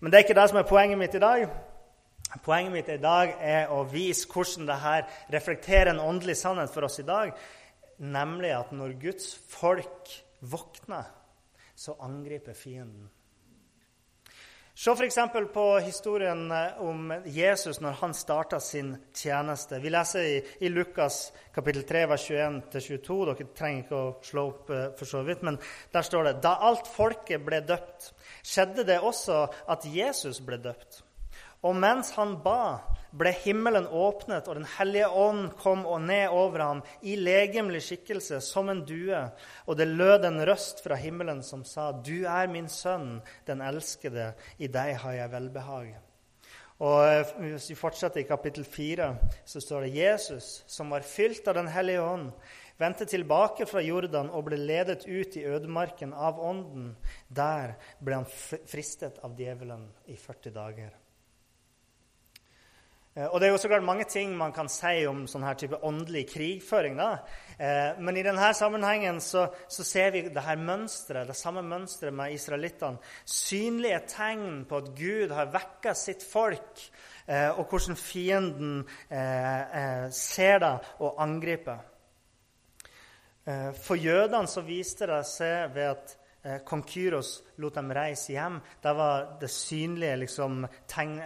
Men 0.00 0.10
det 0.10 0.18
er 0.18 0.26
ikke 0.26 0.38
det 0.40 0.48
som 0.50 0.58
er 0.58 0.68
poenget 0.68 1.00
mitt 1.04 1.14
i 1.14 1.22
dag. 1.22 1.46
Poenget 2.42 2.74
mitt 2.74 2.90
i 2.90 2.98
dag 2.98 3.36
er 3.38 3.70
å 3.70 3.84
vise 3.86 4.26
hvordan 4.26 4.66
dette 4.66 4.96
reflekterer 5.36 5.92
en 5.92 6.02
åndelig 6.02 6.40
sannhet 6.42 6.74
for 6.74 6.88
oss 6.88 6.98
i 6.98 7.06
dag. 7.06 7.30
Nemlig 8.02 8.50
at 8.50 8.74
når 8.74 8.98
Guds 8.98 9.30
folk 9.54 10.10
våkner, 10.42 11.06
så 11.76 11.94
angriper 12.02 12.58
fienden. 12.58 13.06
Se 14.78 14.90
f.eks. 14.90 15.18
på 15.52 15.78
historien 15.78 16.50
eh, 16.52 16.82
om 16.84 17.22
Jesus 17.24 17.78
når 17.80 17.94
han 18.00 18.14
starta 18.14 18.58
sin 18.60 18.90
tjeneste. 19.14 19.78
Vi 19.80 19.88
leser 19.88 20.26
i, 20.28 20.34
i 20.60 20.68
Lukas 20.68 21.30
kapittel 21.54 21.86
3, 21.88 22.02
vers 22.10 22.26
21-22. 22.28 23.16
Dere 23.30 23.46
trenger 23.56 23.86
ikke 23.86 23.96
å 23.96 24.10
slå 24.28 24.44
opp 24.50 24.74
eh, 24.76 24.82
for 24.98 25.08
så 25.08 25.22
vidt, 25.24 25.46
men 25.48 25.56
der 25.96 26.04
står 26.04 26.28
det 26.28 26.34
Da 26.44 26.52
alt 26.68 26.90
folket 26.92 27.46
ble 27.46 27.62
døpt, 27.64 28.10
skjedde 28.44 28.84
det 28.84 28.98
også 29.00 29.46
at 29.72 29.88
Jesus 29.88 30.42
ble 30.44 30.60
døpt. 30.60 31.00
Og 31.64 31.72
mens 31.80 32.12
han 32.18 32.36
ba, 32.44 32.76
ble 33.16 33.32
himmelen 33.44 33.86
åpnet, 33.88 34.48
og 34.48 34.58
Den 34.58 34.68
hellige 34.76 35.08
ånd 35.08 35.50
kom 35.60 35.84
og 35.88 36.02
ned 36.04 36.28
over 36.34 36.64
ham 36.64 36.82
i 37.02 37.16
legemlig 37.16 37.82
skikkelse 37.86 38.40
som 38.44 38.70
en 38.72 38.84
due. 38.86 39.22
Og 39.66 39.78
det 39.78 39.88
lød 39.88 40.28
en 40.28 40.42
røst 40.48 40.82
fra 40.84 40.98
himmelen 41.00 41.42
som 41.42 41.64
sa, 41.64 41.92
Du 41.92 42.26
er 42.28 42.50
min 42.52 42.68
sønn, 42.68 43.22
den 43.46 43.64
elskede, 43.64 44.34
i 44.58 44.68
deg 44.68 44.96
har 45.02 45.16
jeg 45.20 45.32
velbehag. 45.32 45.94
Og 46.84 47.00
eh, 47.08 47.32
Hvis 47.56 47.70
vi 47.72 47.78
fortsetter 47.78 48.20
i 48.20 48.28
kapittel 48.28 48.64
4, 48.64 49.08
så 49.48 49.60
står 49.60 49.86
det 49.86 49.96
Jesus, 49.96 50.62
som 50.66 50.92
var 50.92 51.06
fylt 51.06 51.48
av 51.48 51.56
Den 51.56 51.72
hellige 51.72 52.04
ånd, 52.04 52.30
vendte 52.76 53.06
tilbake 53.08 53.64
fra 53.66 53.80
Jordan 53.80 54.28
og 54.28 54.50
ble 54.50 54.60
ledet 54.60 55.06
ut 55.08 55.36
i 55.40 55.46
ødemarken 55.48 56.12
av 56.12 56.40
ånden. 56.40 56.92
Der 57.28 57.78
ble 58.04 58.20
han 58.20 58.28
fristet 58.28 59.22
av 59.24 59.38
djevelen 59.40 59.88
i 60.12 60.20
40 60.20 60.52
dager. 60.52 61.05
Eh, 63.16 63.26
og 63.26 63.40
Det 63.40 63.48
er 63.48 63.52
jo 63.52 63.58
så 63.58 63.68
klart 63.68 63.84
mange 63.84 64.04
ting 64.04 64.36
man 64.36 64.52
kan 64.52 64.68
si 64.68 65.06
om 65.08 65.24
sånn 65.30 65.44
her 65.46 65.56
type 65.56 65.80
åndelig 65.82 66.26
krigføring. 66.34 66.96
da. 66.96 67.18
Eh, 67.58 67.98
men 67.98 68.16
i 68.16 68.22
denne 68.22 68.52
sammenhengen 68.54 69.20
så, 69.20 69.48
så 69.68 69.84
ser 69.84 70.10
vi 70.10 70.22
det 70.28 70.42
her 70.44 70.56
mønstret, 70.56 71.26
det 71.26 71.36
samme 71.36 71.62
mønsteret 71.62 72.14
med 72.14 72.32
israelittene. 72.32 72.98
Synlige 73.24 74.00
tegn 74.08 74.64
på 74.68 74.76
at 74.82 74.92
Gud 74.98 75.32
har 75.32 75.52
vekka 75.52 75.94
sitt 75.94 76.22
folk, 76.22 76.84
eh, 77.26 77.50
og 77.58 77.66
hvordan 77.70 77.96
fienden 77.96 78.84
ser 80.12 80.58
det 80.58 80.74
og 81.00 81.22
angriper. 81.22 81.78
For 83.46 83.94
jødene 83.94 84.48
så 84.50 84.60
viste 84.66 85.06
det 85.06 85.20
seg 85.28 85.70
ved 85.74 85.92
at 85.92 86.16
eh, 86.46 86.58
kong 86.64 86.84
Kyros 86.86 87.42
lot 87.58 87.74
dem 87.74 87.92
reise 87.94 88.34
hjem, 88.34 88.60
det 88.82 88.92
var 88.96 89.24
det 89.40 89.48
synlige, 89.50 90.16
liksom, 90.22 90.66
tegn, 90.88 91.16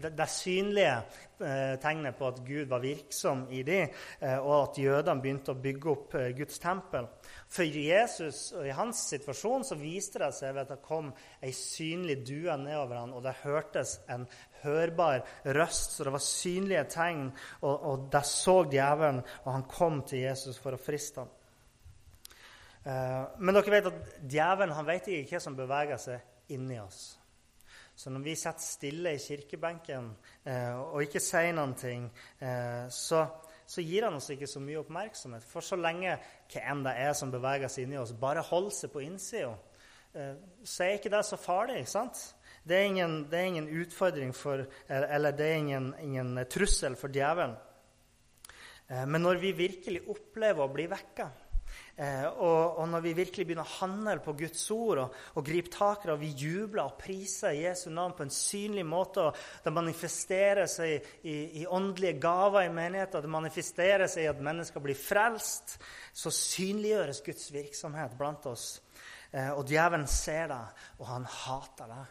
det, 0.00 0.12
det 0.16 0.26
synlige 0.30 0.92
eh, 1.40 1.74
tegnet 1.82 2.18
på 2.18 2.28
at 2.30 2.40
Gud 2.46 2.68
var 2.70 2.82
virksom 2.84 3.46
i 3.50 3.62
dem, 3.66 3.90
eh, 4.20 4.38
og 4.38 4.54
at 4.56 4.78
jødene 4.80 5.22
begynte 5.22 5.54
å 5.54 5.60
bygge 5.60 5.90
opp 5.92 6.14
eh, 6.18 6.30
Guds 6.38 6.62
tempel. 6.62 7.08
For 7.50 7.66
Jesus 7.66 8.52
og 8.54 8.68
i 8.68 8.76
hans 8.76 9.02
situasjon 9.10 9.66
så 9.66 9.78
viste 9.80 10.22
det 10.22 10.30
seg 10.36 10.54
ved 10.54 10.62
at 10.64 10.76
det 10.76 10.86
kom 10.86 11.10
ei 11.42 11.52
synlig 11.56 12.20
due 12.28 12.56
nedover 12.60 13.02
ham, 13.02 13.16
og 13.18 13.26
det 13.26 13.40
hørtes 13.42 13.98
en 14.10 14.28
hørbar 14.62 15.24
røst, 15.56 15.96
så 15.96 16.06
det 16.06 16.14
var 16.14 16.24
synlige 16.24 16.86
tegn. 16.94 17.28
Og, 17.64 17.74
og 17.74 18.08
der 18.12 18.26
så 18.26 18.60
djevelen, 18.70 19.22
og 19.44 19.52
han 19.56 19.68
kom 19.70 20.02
til 20.06 20.26
Jesus 20.28 20.60
for 20.60 20.76
å 20.76 20.80
friste 20.80 21.24
ham. 21.24 21.36
Eh, 22.84 23.24
men 23.38 23.56
dere 23.56 23.74
vet 23.74 23.88
at 23.90 24.12
djevelen 24.24 24.76
han 24.76 24.88
vet 24.88 25.08
ikke 25.12 25.36
hva 25.36 25.42
som 25.44 25.56
beveger 25.58 26.00
seg 26.00 26.54
inni 26.54 26.78
oss. 26.80 27.02
Så 27.94 28.08
når 28.08 28.24
vi 28.24 28.36
sitter 28.38 28.64
stille 28.64 29.12
i 29.12 29.20
kirkebenken 29.20 30.08
eh, 30.48 30.78
og 30.78 31.02
ikke 31.04 31.20
sier 31.20 31.52
noen 31.52 31.74
ting, 31.76 32.06
eh, 32.40 32.86
så, 32.88 33.26
så, 33.68 33.84
gir 33.84 34.06
han 34.06 34.16
oss 34.16 34.30
ikke 34.32 34.48
så 34.48 34.62
mye 34.64 34.80
oppmerksomhet. 34.80 35.44
For 35.44 35.64
så 35.64 35.76
lenge 35.76 36.14
hva 36.16 36.62
enn 36.72 36.84
det 36.86 36.94
er 37.02 37.12
som 37.18 37.32
beveger 37.32 37.68
seg 37.68 37.84
inni 37.84 38.00
oss, 38.00 38.14
bare 38.16 38.46
holder 38.48 38.76
seg 38.78 38.94
på 38.94 39.04
innsida, 39.04 39.52
så 40.10 40.82
er 40.82 40.96
ikke 40.96 41.10
det 41.12 41.20
så 41.22 41.36
farlig. 41.38 41.84
sant? 41.86 42.18
Det 42.66 42.74
er 42.74 42.88
ingen, 42.88 43.12
det 43.30 43.36
er 43.38 43.44
ingen 43.46 43.68
utfordring 43.78 44.32
for, 44.34 44.64
eller 44.88 45.36
det 45.38 45.46
er 45.46 45.60
ingen, 45.60 45.92
ingen 46.02 46.40
trussel 46.50 46.96
for 46.98 47.14
djevelen. 47.14 47.52
Men 49.06 49.22
når 49.22 49.38
vi 49.38 49.52
virkelig 49.54 50.02
opplever 50.10 50.64
å 50.64 50.72
bli 50.74 50.88
vekka, 50.90 51.28
og, 52.00 52.78
og, 52.80 52.86
når 52.88 53.02
vi 53.04 53.10
virkelig 53.18 53.44
begynner 53.44 53.66
å 53.66 53.78
handle 53.82 54.14
på 54.24 54.32
Guds 54.38 54.62
ord 54.72 55.02
og, 55.02 55.16
og 55.36 55.44
gripe 55.44 55.68
tak 55.74 56.04
i 56.04 56.08
det, 56.08 56.14
og 56.14 56.22
vi 56.22 56.30
jubler 56.32 56.86
og 56.86 56.96
priser 57.00 57.58
Jesu 57.58 57.90
navn 57.92 58.14
på 58.16 58.24
en 58.24 58.32
synlig 58.32 58.86
måte, 58.88 59.26
og 59.28 59.64
det 59.64 59.72
manifesterer 59.76 60.70
seg 60.70 61.10
i, 61.28 61.34
i 61.60 61.66
åndelige 61.68 62.16
gaver 62.22 62.64
i 62.64 62.72
menigheten, 62.72 63.20
det 63.20 63.32
manifesterer 63.34 64.08
seg 64.08 64.24
i 64.24 64.30
at 64.32 64.40
mennesker 64.48 64.84
blir 64.84 64.96
frelst, 64.96 65.76
så 66.16 66.32
synliggjøres 66.32 67.20
Guds 67.26 67.50
virksomhet 67.52 68.16
blant 68.16 68.48
oss. 68.48 68.70
Eh, 69.30 69.52
og 69.52 69.68
djevelen 69.68 70.08
ser 70.10 70.48
det, 70.50 70.62
og 70.98 71.10
han 71.10 71.28
hater 71.28 71.92
det. 71.92 72.04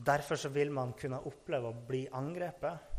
Og 0.00 0.06
Derfor 0.06 0.40
så 0.40 0.48
vil 0.48 0.72
man 0.72 0.96
kunne 0.96 1.20
oppleve 1.28 1.68
å 1.68 1.82
bli 1.86 2.06
angrepet. 2.16 2.89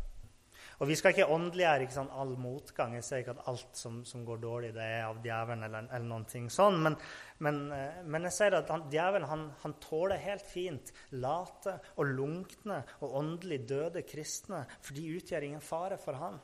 Og 0.80 0.88
vi 0.88 0.96
skal 0.98 1.12
ikke 1.14 1.28
åndeliggjøre 1.34 1.86
ikke 1.86 1.96
sant, 1.96 2.14
all 2.16 2.32
motgang. 2.40 2.94
Jeg 2.96 3.06
sier 3.06 3.22
ikke 3.22 3.34
at 3.36 3.48
alt 3.52 3.78
som, 3.78 4.00
som, 4.08 4.24
går 4.26 4.40
dårlig, 4.42 4.70
det 4.76 4.86
er 4.86 5.04
av 5.06 5.20
djevelen 5.24 5.66
eller, 5.68 5.88
eller 5.90 6.08
noen 6.08 6.24
ting 6.30 6.48
sånn. 6.52 6.78
Men, 6.86 6.96
men, 7.44 7.60
eh, 7.76 8.00
men 8.06 8.28
jeg 8.28 8.36
sier 8.38 8.58
at 8.58 8.72
han, 8.72 8.86
djevelen 8.92 9.28
han, 9.30 9.44
han, 9.64 9.76
tåler 9.82 10.22
helt 10.22 10.46
fint 10.46 10.94
late 11.18 11.76
og 11.96 12.14
lunkne 12.14 12.80
og 13.02 13.18
åndelig 13.20 13.62
døde 13.68 14.06
kristne, 14.08 14.64
for 14.80 14.96
de 14.96 15.06
utgjør 15.18 15.48
ingen 15.50 15.64
fare 15.64 16.00
for 16.00 16.18
han. 16.20 16.40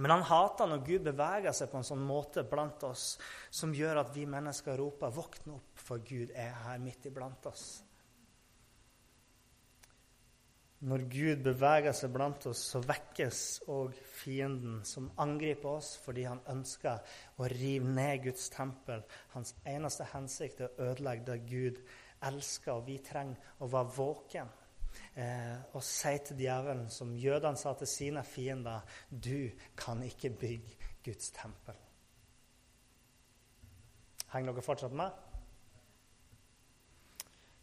Men 0.00 0.14
han 0.14 0.24
hater 0.24 0.70
når 0.70 0.84
Gud 0.86 1.04
beveger 1.04 1.52
seg 1.52 1.68
på 1.68 1.80
en 1.80 1.86
sånn 1.86 2.04
måte 2.06 2.46
blant 2.48 2.80
oss 2.88 3.18
som 3.52 3.74
gjør 3.76 4.00
at 4.00 4.12
vi 4.14 4.24
mennesker 4.24 4.78
roper 4.80 5.12
'Våkn 5.12 5.52
opp, 5.52 5.72
for 5.76 6.00
Gud 6.00 6.32
er 6.32 6.54
her 6.64 6.78
midt 6.80 7.10
iblant 7.10 7.50
oss'. 7.50 7.82
Når 10.82 11.04
Gud 11.06 11.42
beveger 11.46 11.94
seg 11.94 12.10
blant 12.10 12.46
oss, 12.50 12.64
så 12.72 12.80
vekkes 12.82 13.40
òg 13.70 13.94
fienden 14.16 14.80
som 14.86 15.12
angriper 15.22 15.76
oss 15.76 15.92
fordi 16.02 16.24
han 16.26 16.40
ønsker 16.50 17.14
å 17.38 17.50
rive 17.52 17.86
ned 17.86 18.24
Guds 18.24 18.48
tempel. 18.50 19.04
Hans 19.36 19.54
eneste 19.62 20.08
hensikt 20.10 20.64
er 20.64 20.72
å 20.72 20.88
ødelegge 20.90 21.28
det 21.28 21.38
Gud 21.46 21.78
elsker, 22.26 22.74
og 22.74 22.88
vi 22.90 22.98
trenger 23.02 23.62
å 23.62 23.70
være 23.70 23.94
våken. 23.94 24.50
Eh, 25.14 25.56
og 25.72 25.84
si 25.86 26.16
til 26.26 26.42
djevelen, 26.42 26.88
som 26.90 27.14
jødene 27.16 27.62
sa 27.62 27.76
til 27.78 27.88
sine 27.88 28.26
fiender, 28.26 28.82
du 29.08 29.52
kan 29.78 30.02
ikke 30.02 30.34
bygge 30.34 30.90
Guds 31.04 31.30
tempel. 31.36 31.78
Henger 34.32 34.50
dere 34.50 34.64
fortsatt 34.66 34.98
med? 34.98 35.31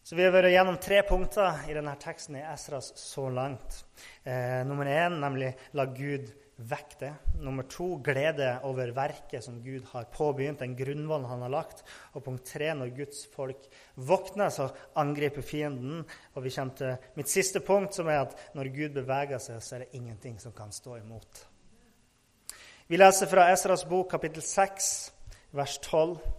Så 0.10 0.16
Vi 0.18 0.24
har 0.26 0.32
vært 0.34 0.50
gjennom 0.50 0.78
tre 0.82 1.04
punkter 1.06 1.68
i 1.70 1.74
denne 1.78 1.92
teksten 2.02 2.40
i 2.40 2.42
Esras 2.42 2.88
så 2.98 3.28
langt. 3.30 3.84
Eh, 4.26 4.64
nummer 4.66 4.88
én, 4.90 5.20
nemlig 5.22 5.52
'la 5.72 5.86
Gud 5.86 6.32
vekke 6.58 6.98
det'. 7.00 7.14
Nummer 7.38 7.64
to, 7.70 8.02
glede 8.02 8.60
over 8.64 8.92
verket 8.92 9.44
som 9.44 9.62
Gud 9.62 9.86
har 9.92 10.06
påbegynt, 10.06 10.60
den 10.60 10.76
grunnvollen 10.76 11.30
han 11.30 11.42
har 11.42 11.50
lagt. 11.50 11.84
Og 12.16 12.24
punkt 12.24 12.44
tre, 12.44 12.74
når 12.74 12.96
Guds 12.96 13.28
folk 13.36 13.70
våkner, 13.96 14.50
så 14.50 14.72
angriper 14.96 15.42
fienden. 15.42 16.04
Og 16.36 16.44
vi 16.44 16.50
kommer 16.50 16.74
til 16.74 16.98
mitt 17.16 17.30
siste 17.30 17.60
punkt, 17.60 17.94
som 17.94 18.08
er 18.08 18.22
at 18.22 18.36
når 18.56 18.74
Gud 18.74 18.90
beveger 18.90 19.38
seg, 19.38 19.62
så 19.62 19.76
er 19.76 19.80
det 19.80 19.94
ingenting 19.94 20.40
som 20.40 20.52
kan 20.52 20.72
stå 20.72 20.96
imot. 20.96 21.46
Vi 22.88 22.98
leser 22.98 23.28
fra 23.28 23.52
Esras 23.52 23.86
bok, 23.86 24.10
kapittel 24.10 24.42
6, 24.42 25.14
vers 25.52 25.78
12. 25.78 26.39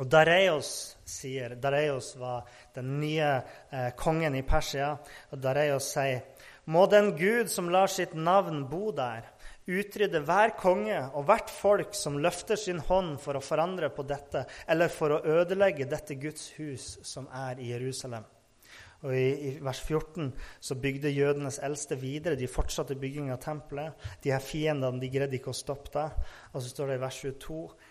Og 0.00 0.08
Dareios 0.08 0.96
sier 1.04 1.58
Dareios 1.60 2.14
var 2.16 2.46
den 2.72 2.94
nye 3.02 3.34
eh, 3.36 3.90
kongen 4.00 4.38
i 4.38 4.46
Persia. 4.46 4.94
Og 5.28 5.42
Dareios 5.44 5.90
sier 5.92 6.22
må 6.70 6.86
den 6.86 7.12
Gud 7.18 7.50
som 7.50 7.68
lar 7.72 7.90
sitt 7.90 8.12
navn 8.14 8.62
bo 8.70 8.92
der, 8.94 9.24
utrydde 9.70 10.20
hver 10.26 10.52
konge 10.58 10.98
og 11.18 11.24
hvert 11.26 11.50
folk 11.50 11.96
som 11.98 12.18
løfter 12.22 12.58
sin 12.58 12.78
hånd 12.86 13.16
for 13.22 13.36
å 13.36 13.42
forandre 13.42 13.90
på 13.94 14.04
dette, 14.06 14.44
eller 14.70 14.92
for 14.92 15.16
å 15.16 15.22
ødelegge 15.40 15.88
dette 15.90 16.16
Guds 16.20 16.50
hus 16.60 16.92
som 17.06 17.26
er 17.34 17.60
i 17.60 17.72
Jerusalem. 17.72 18.24
Og 19.00 19.16
i, 19.16 19.28
i, 19.48 19.52
vers 19.64 19.80
14 19.82 20.30
så 20.60 20.76
bygde 20.78 21.12
jødenes 21.12 21.58
eldste 21.64 21.96
videre. 21.98 22.38
De 22.38 22.48
fortsatte 22.50 22.98
bygging 23.00 23.32
av 23.32 23.40
tempelet. 23.42 24.10
De 24.22 24.32
her 24.32 24.44
fiendene 24.44 25.00
de 25.00 25.08
greide 25.12 25.40
ikke 25.40 25.54
å 25.54 25.56
stoppe 25.56 25.92
det. 25.96 26.28
Og 26.52 26.60
så 26.60 26.68
står 26.68 26.92
det 26.92 26.98
i 27.00 27.04
vers 27.08 27.22
22 27.24 27.62
Eh, 27.70 27.89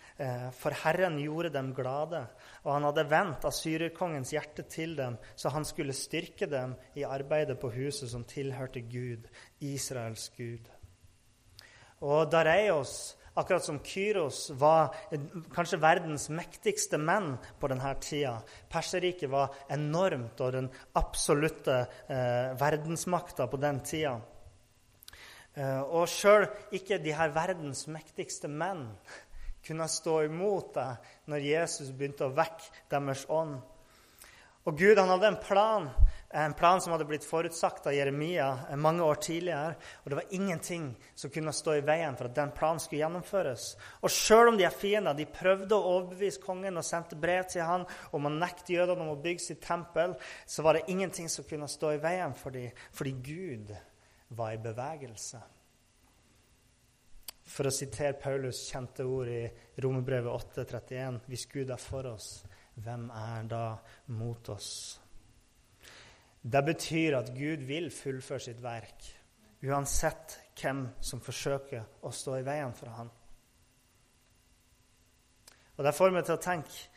for 0.52 0.76
Herren 0.82 1.16
gjorde 1.22 1.54
dem 1.54 1.70
glade, 1.72 2.26
og 2.66 2.74
han 2.74 2.88
hadde 2.90 3.06
vendt 3.08 3.46
asyrerkongens 3.48 4.34
hjerte 4.36 4.66
til 4.68 4.98
dem, 4.98 5.16
så 5.40 5.54
han 5.54 5.64
skulle 5.64 5.96
styrke 5.96 6.50
dem 6.52 6.74
i 7.00 7.06
arbeidet 7.08 7.56
på 7.62 7.72
huset 7.72 8.12
som 8.12 8.26
tilhørte 8.28 8.84
Gud, 8.92 9.30
Israels 9.64 10.28
Gud. 10.36 10.68
Og 12.00 12.32
Dareios, 12.32 13.18
akkurat 13.36 13.64
som 13.64 13.80
Kyros, 13.84 14.50
var 14.56 14.96
kanskje 15.56 15.82
verdens 15.82 16.30
mektigste 16.32 17.00
menn 17.00 17.34
på 17.60 17.68
denne 17.72 17.92
tida. 18.04 18.38
Perserriket 18.72 19.32
var 19.32 19.56
enormt 19.72 20.40
og 20.44 20.54
den 20.56 20.70
absolutte 21.00 21.82
eh, 22.08 22.56
verdensmakta 22.60 23.50
på 23.52 23.60
den 23.60 23.82
tida. 23.84 24.16
Eh, 25.60 25.82
og 25.82 26.08
sjøl 26.08 26.48
ikke 26.76 27.02
de 27.04 27.16
her 27.16 27.36
verdens 27.36 27.88
mektigste 27.92 28.48
menn 28.48 28.86
kunne 29.66 29.88
stå 29.92 30.22
imot 30.28 30.74
deg 30.78 31.12
når 31.32 31.50
Jesus 31.50 31.92
begynte 31.92 32.28
å 32.28 32.36
vekke 32.36 32.72
deres 32.92 33.26
ånd. 33.30 33.60
Og 34.68 34.78
Gud 34.78 35.00
han 35.00 35.10
hadde 35.10 35.28
en 35.28 35.38
plan, 35.42 35.86
en 36.30 36.54
plan 36.54 36.82
som 36.82 36.92
hadde 36.94 37.08
blitt 37.08 37.26
forutsagt 37.26 37.88
av 37.88 37.96
Jeremia 37.96 38.76
mange 38.78 39.02
år 39.02 39.18
tidligere. 39.24 39.72
Og 40.04 40.12
det 40.12 40.18
var 40.20 40.34
ingenting 40.36 40.90
som 41.18 41.32
kunne 41.34 41.54
stå 41.56 41.78
i 41.80 41.86
veien 41.88 42.18
for 42.20 42.30
at 42.30 42.36
den 42.38 42.52
planen 42.54 42.82
skulle 42.84 43.02
gjennomføres. 43.02 43.70
Og 44.04 44.14
sjøl 44.14 44.52
om 44.52 44.60
de 44.60 44.68
er 44.68 44.76
fiender, 44.76 45.16
de 45.18 45.26
prøvde 45.26 45.78
å 45.78 45.94
overbevise 45.96 46.44
kongen 46.44 46.78
og 46.78 46.86
sendte 46.86 47.18
brev 47.18 47.48
til 47.50 47.66
han 47.66 47.88
om 48.14 48.28
å 48.28 48.34
nekte 48.36 48.76
jødene 48.76 49.08
om 49.08 49.14
å 49.16 49.22
bygge 49.24 49.48
sitt 49.48 49.64
tempel, 49.66 50.14
så 50.46 50.66
var 50.66 50.78
det 50.78 50.90
ingenting 50.92 51.32
som 51.32 51.48
kunne 51.50 51.72
stå 51.72 51.96
i 51.96 52.04
veien 52.04 52.36
for 52.38 52.54
dem, 52.54 52.70
fordi 52.94 53.16
Gud 53.26 53.74
var 54.38 54.54
i 54.54 54.62
bevegelse. 54.62 55.42
For 57.50 57.66
å 57.66 57.74
sitere 57.74 58.18
Paulus' 58.22 58.68
kjente 58.70 59.06
ord 59.10 59.30
i 59.34 59.44
Romerbrevet 59.82 60.50
8,31.: 60.54 61.22
Hvis 61.28 61.48
Gud 61.50 61.72
er 61.74 61.82
for 61.82 62.06
oss, 62.12 62.44
hvem 62.78 63.10
er 63.10 63.48
da 63.50 63.64
mot 64.16 64.50
oss? 64.54 65.00
Det 66.42 66.62
betyr 66.66 67.18
at 67.18 67.34
Gud 67.36 67.66
vil 67.68 67.90
fullføre 67.92 68.44
sitt 68.44 68.62
verk, 68.64 69.08
uansett 69.66 70.38
hvem 70.62 70.86
som 71.04 71.22
forsøker 71.24 72.06
å 72.06 72.14
stå 72.16 72.38
i 72.40 72.46
veien 72.48 72.76
for 72.78 72.94
ham. 72.96 73.10
Og 75.78 75.86
Det 75.86 75.96
får 75.96 76.12
meg 76.12 76.26
til 76.28 76.36
å 76.36 76.44
tenke 76.44 76.88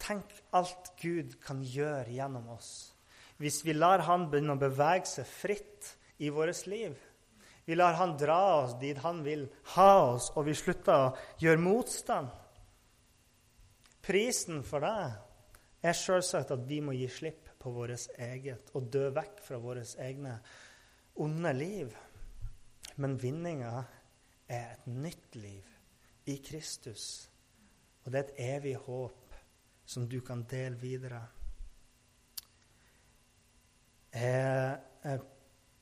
Tenk 0.00 0.30
alt 0.56 0.94
Gud 0.96 1.34
kan 1.44 1.58
gjøre 1.60 2.08
gjennom 2.08 2.46
oss 2.54 2.70
hvis 3.40 3.62
vi 3.64 3.72
lar 3.72 4.02
Han 4.04 4.26
begynne 4.28 4.52
å 4.52 4.60
bevege 4.60 5.08
seg 5.08 5.28
fritt 5.28 5.94
i 6.20 6.28
vårt 6.28 6.66
liv. 6.68 6.92
Vi 7.70 7.76
lar 7.76 7.92
han 7.92 8.16
dra 8.18 8.64
oss 8.64 8.72
dit 8.80 8.98
han 8.98 9.20
vil 9.22 9.44
ha 9.76 9.90
oss, 10.02 10.32
og 10.34 10.48
vi 10.48 10.56
slutter 10.58 11.04
å 11.04 11.12
gjøre 11.38 11.62
motstand. 11.62 12.32
Prisen 14.02 14.64
for 14.66 14.82
det 14.82 15.86
er 15.86 15.94
selvsagt 15.94 16.50
at 16.50 16.64
vi 16.66 16.80
må 16.82 16.96
gi 16.98 17.06
slipp 17.06 17.52
på 17.62 17.70
vårt 17.70 18.10
eget 18.18 18.74
og 18.74 18.90
dø 18.90 19.04
vekk 19.14 19.38
fra 19.46 19.62
våre 19.62 19.86
egne 20.02 20.34
onde 21.22 21.54
liv. 21.54 21.94
Men 22.98 23.14
vinninga 23.22 23.76
er 24.50 24.74
et 24.74 24.90
nytt 24.90 25.38
liv 25.38 25.70
i 26.26 26.40
Kristus. 26.42 27.04
Og 28.02 28.10
det 28.10 28.18
er 28.18 28.24
et 28.24 28.46
evig 28.56 28.78
håp 28.82 29.42
som 29.86 30.10
du 30.10 30.18
kan 30.26 30.42
dele 30.42 30.74
videre. 30.82 31.22
Jeg, 34.10 34.80
jeg 35.06 35.28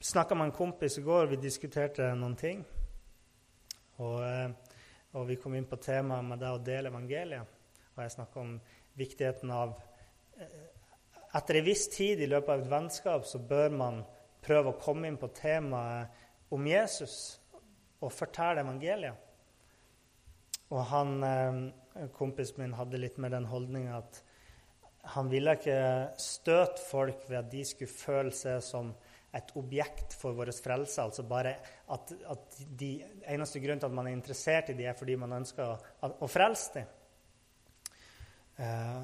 snakka 0.00 0.34
med 0.34 0.44
en 0.44 0.52
kompis 0.52 0.98
i 0.98 1.02
går, 1.02 1.26
vi 1.26 1.37
diskuterte 1.37 2.12
noen 2.14 2.37
ting. 2.37 2.64
Og, 3.98 4.22
eh, 4.22 4.50
og 5.18 5.26
vi 5.26 5.37
kom 5.37 5.54
inn 5.58 5.66
på 5.66 5.80
temaet 5.82 6.24
med 6.24 6.38
det 6.42 6.50
å 6.54 6.62
dele 6.62 6.92
evangeliet. 6.92 7.56
Og 7.96 8.02
jeg 8.04 8.14
snakka 8.14 8.40
om 8.40 8.58
viktigheten 8.98 9.54
av 9.54 9.78
eh, 10.38 10.66
Etter 11.37 11.58
en 11.58 11.66
viss 11.66 11.82
tid 11.92 12.22
i 12.24 12.26
løpet 12.26 12.48
av 12.48 12.62
et 12.62 12.70
vennskap 12.70 13.26
så 13.28 13.37
bør 13.44 13.74
man 13.76 13.98
prøve 14.40 14.70
å 14.70 14.78
komme 14.80 15.11
inn 15.11 15.18
på 15.20 15.28
temaet 15.37 16.08
om 16.56 16.64
Jesus 16.64 17.16
og 18.00 18.14
fortelle 18.16 18.62
evangeliet. 18.64 19.26
Og 20.72 20.80
han, 20.88 21.12
eh, 21.24 22.08
kompisen 22.16 22.62
min 22.62 22.78
hadde 22.78 23.02
litt 23.02 23.18
med 23.18 23.37
den 23.37 23.44
holdninga 23.44 23.98
at 23.98 24.22
han 25.12 25.28
ville 25.28 25.52
ikke 25.56 26.16
støte 26.20 26.80
folk 26.88 27.28
ved 27.28 27.38
at 27.42 27.52
de 27.52 27.64
skulle 27.64 27.92
føle 27.92 28.32
seg 28.32 28.62
som 28.64 28.94
et 29.37 29.51
objekt 29.61 30.14
for 30.17 30.37
vår 30.37 30.51
frelse. 30.62 31.03
Altså 31.03 31.25
bare 31.29 31.55
at, 31.93 32.12
at 32.33 32.61
de 32.81 32.93
eneste 33.29 33.61
grunnen 33.61 33.83
til 33.83 33.91
at 33.91 33.97
man 33.99 34.09
er 34.09 34.17
interessert 34.17 34.71
i 34.73 34.77
dem, 34.79 34.88
er 34.88 34.97
fordi 34.99 35.19
man 35.21 35.37
ønsker 35.41 35.75
å, 35.75 36.12
å 36.25 36.31
frelse 36.31 36.79
dem. 36.79 36.95
Uh, 38.59 39.03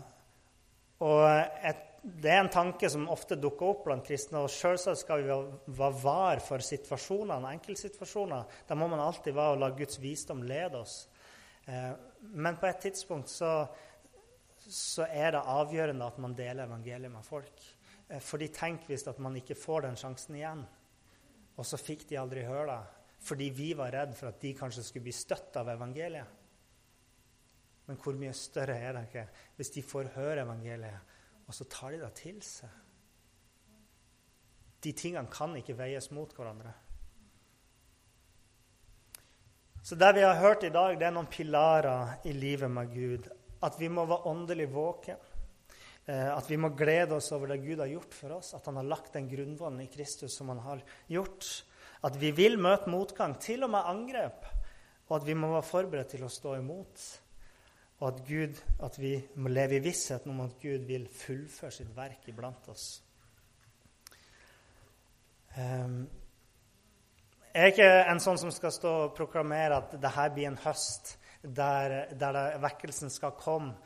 og 1.05 1.21
et, 1.69 1.83
det 2.05 2.33
er 2.33 2.43
en 2.43 2.53
tanke 2.53 2.89
som 2.91 3.07
ofte 3.13 3.37
dukker 3.41 3.71
opp 3.71 3.85
blant 3.87 4.05
kristne. 4.07 4.43
og 4.43 4.53
Selvsagt 4.53 5.05
skal 5.05 5.25
vi 5.25 5.31
være 5.31 6.01
var 6.03 6.43
for 6.45 6.65
situasjonene, 6.65 7.55
enkeltsituasjoner. 7.59 8.59
Da 8.69 8.77
må 8.79 8.89
man 8.93 9.05
alltid 9.05 9.37
være 9.37 9.57
og 9.57 9.63
la 9.63 9.71
Guds 9.77 10.01
visdom 10.03 10.43
lede 10.49 10.81
oss. 10.81 11.03
Uh, 11.69 11.93
men 12.33 12.57
på 12.61 12.69
et 12.69 12.83
tidspunkt 12.89 13.33
så, 13.33 13.55
så 14.65 15.07
er 15.09 15.37
det 15.37 15.49
avgjørende 15.53 16.09
at 16.09 16.21
man 16.21 16.37
deler 16.37 16.65
evangeliet 16.65 17.13
med 17.13 17.29
folk. 17.29 17.74
Eh, 18.09 18.21
fordi 18.21 18.51
tenk 18.55 18.88
hvis 18.88 19.07
at 19.11 19.21
man 19.23 19.37
ikke 19.40 19.57
får 19.59 19.87
den 19.88 19.99
sjansen 20.01 20.38
igjen. 20.38 20.64
Og 21.55 21.67
så 21.67 21.79
fikk 21.81 22.07
de 22.11 22.21
aldri 22.21 22.47
høre 22.49 22.69
det 22.73 22.83
fordi 23.25 23.47
vi 23.57 23.71
var 23.73 23.95
redd 23.95 24.11
for 24.12 24.29
at 24.29 24.40
de 24.43 24.51
kanskje 24.53 24.83
skulle 24.85 25.07
bli 25.07 25.12
støtt 25.17 25.55
av 25.57 25.71
evangeliet. 25.73 26.40
Men 27.88 27.97
hvor 28.01 28.17
mye 28.21 28.35
større 28.37 28.77
er 28.77 28.97
det 28.97 29.05
ikke 29.09 29.23
hvis 29.57 29.73
de 29.73 29.85
får 29.85 30.11
høre 30.17 30.43
evangeliet, 30.45 31.14
og 31.49 31.57
så 31.57 31.64
tar 31.73 31.95
de 31.95 32.03
det 32.03 32.11
til 32.21 32.43
seg? 32.45 32.69
De 34.85 34.93
tingene 34.93 35.33
kan 35.33 35.57
ikke 35.57 35.77
veies 35.79 36.11
mot 36.12 36.33
hverandre. 36.37 36.75
Så 39.85 39.97
det 40.01 40.14
vi 40.17 40.25
har 40.25 40.40
hørt 40.40 40.64
i 40.64 40.73
dag, 40.73 40.95
det 40.97 41.09
er 41.09 41.12
noen 41.12 41.29
pilarer 41.29 42.29
i 42.29 42.33
livet 42.33 42.73
med 42.73 42.93
Gud. 42.93 43.29
At 43.64 43.77
vi 43.81 43.88
må 43.93 44.07
være 44.09 44.29
åndelig 44.29 44.69
våken. 44.73 45.21
Eh, 46.07 46.31
at 46.37 46.51
vi 46.51 46.59
må 46.61 46.69
glede 46.77 47.17
oss 47.17 47.31
over 47.33 47.55
det 47.55 47.62
Gud 47.64 47.81
har 47.81 47.88
gjort 47.88 48.17
for 48.17 48.37
oss, 48.37 48.53
at 48.57 48.67
han 48.69 48.77
har 48.77 48.88
lagt 48.88 49.14
den 49.17 49.29
grunnvollen 49.31 49.81
i 49.87 49.90
Kristus 49.93 50.37
som 50.37 50.51
han 50.53 50.61
har 50.64 50.83
gjort. 51.09 51.49
At 52.05 52.19
vi 52.21 52.35
vil 52.37 52.59
møte 52.61 52.93
motgang, 52.93 53.38
til 53.40 53.64
og 53.64 53.73
med 53.73 53.88
angrep, 53.88 54.45
og 55.09 55.17
at 55.17 55.29
vi 55.29 55.37
må 55.38 55.55
være 55.55 55.69
forberedt 55.69 56.12
til 56.12 56.27
å 56.27 56.33
stå 56.33 56.59
imot. 56.59 57.07
Og 58.03 58.09
at, 58.11 58.21
Gud, 58.29 58.61
at 58.85 58.99
vi 59.01 59.14
må 59.40 59.49
leve 59.49 59.79
i 59.79 59.85
vissheten 59.85 60.35
om 60.35 60.43
at 60.45 60.59
Gud 60.61 60.85
vil 60.85 61.07
fullføre 61.09 61.73
sitt 61.73 61.95
verk 61.97 62.29
iblant 62.29 62.69
oss. 62.69 62.88
Um, 65.55 66.03
jeg 67.55 67.62
er 67.62 67.71
ikke 67.71 67.90
en 68.11 68.21
sånn 68.21 68.40
som 68.43 68.51
skal 68.53 68.73
stå 68.75 68.93
og 69.07 69.12
proklamere 69.17 69.79
at 69.79 69.93
dette 70.03 70.25
blir 70.35 70.51
en 70.51 70.59
høst 70.64 71.14
der, 71.45 72.11
der 72.19 72.59
vekkelsen 72.61 73.12
skal 73.14 73.37
komme. 73.38 73.77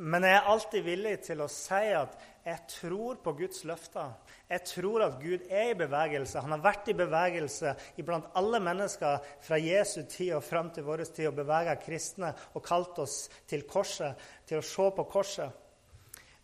Men 0.00 0.24
jeg 0.24 0.32
er 0.32 0.46
alltid 0.48 0.84
villig 0.84 1.16
til 1.26 1.42
å 1.44 1.46
si 1.52 1.80
at 1.92 2.14
jeg 2.40 2.62
tror 2.72 3.18
på 3.20 3.34
Guds 3.36 3.66
løfter. 3.68 4.14
Jeg 4.48 4.64
tror 4.70 5.02
at 5.04 5.18
Gud 5.20 5.42
er 5.52 5.74
i 5.74 5.76
bevegelse. 5.76 6.40
Han 6.40 6.54
har 6.54 6.62
vært 6.64 6.88
i 6.88 6.96
bevegelse 6.96 7.74
iblant 8.00 8.30
alle 8.40 8.62
mennesker 8.64 9.18
fra 9.44 9.58
Jesu 9.60 10.06
tid 10.08 10.32
og 10.38 10.46
fram 10.46 10.70
til 10.72 10.86
vår 10.86 11.04
tid 11.04 11.28
og 11.28 11.36
beveget 11.42 11.82
kristne 11.84 12.30
og 12.56 12.64
kalt 12.64 12.96
oss 13.04 13.26
til 13.50 13.66
korset, 13.68 14.16
til 14.48 14.62
å 14.62 14.64
se 14.64 14.86
på 14.96 15.04
korset. 15.12 15.66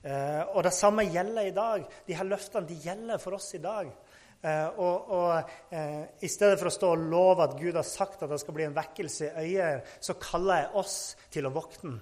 Eh, 0.04 0.42
og 0.52 0.60
det 0.66 0.74
samme 0.76 1.06
gjelder 1.08 1.48
i 1.48 1.54
dag. 1.56 1.86
De 2.04 2.18
her 2.18 2.28
løftene 2.28 2.68
de 2.68 2.76
gjelder 2.84 3.22
for 3.22 3.38
oss 3.38 3.54
i 3.56 3.62
dag. 3.64 3.88
Uh, 4.46 4.68
og, 4.78 5.06
og 5.16 5.48
uh, 5.72 6.02
I 6.22 6.28
stedet 6.30 6.58
for 6.60 6.68
å 6.68 6.74
stå 6.74 6.90
og 6.92 7.06
love 7.08 7.42
at 7.42 7.54
Gud 7.58 7.74
har 7.74 7.86
sagt 7.88 8.20
at 8.22 8.30
det 8.30 8.36
skal 8.38 8.54
bli 8.54 8.66
en 8.66 8.76
vekkelse 8.76 9.30
i 9.32 9.56
øyer, 9.56 9.80
så 9.98 10.14
kaller 10.20 10.60
jeg 10.60 10.68
oss 10.82 10.98
til 11.32 11.48
å 11.48 11.54
våkne. 11.56 11.96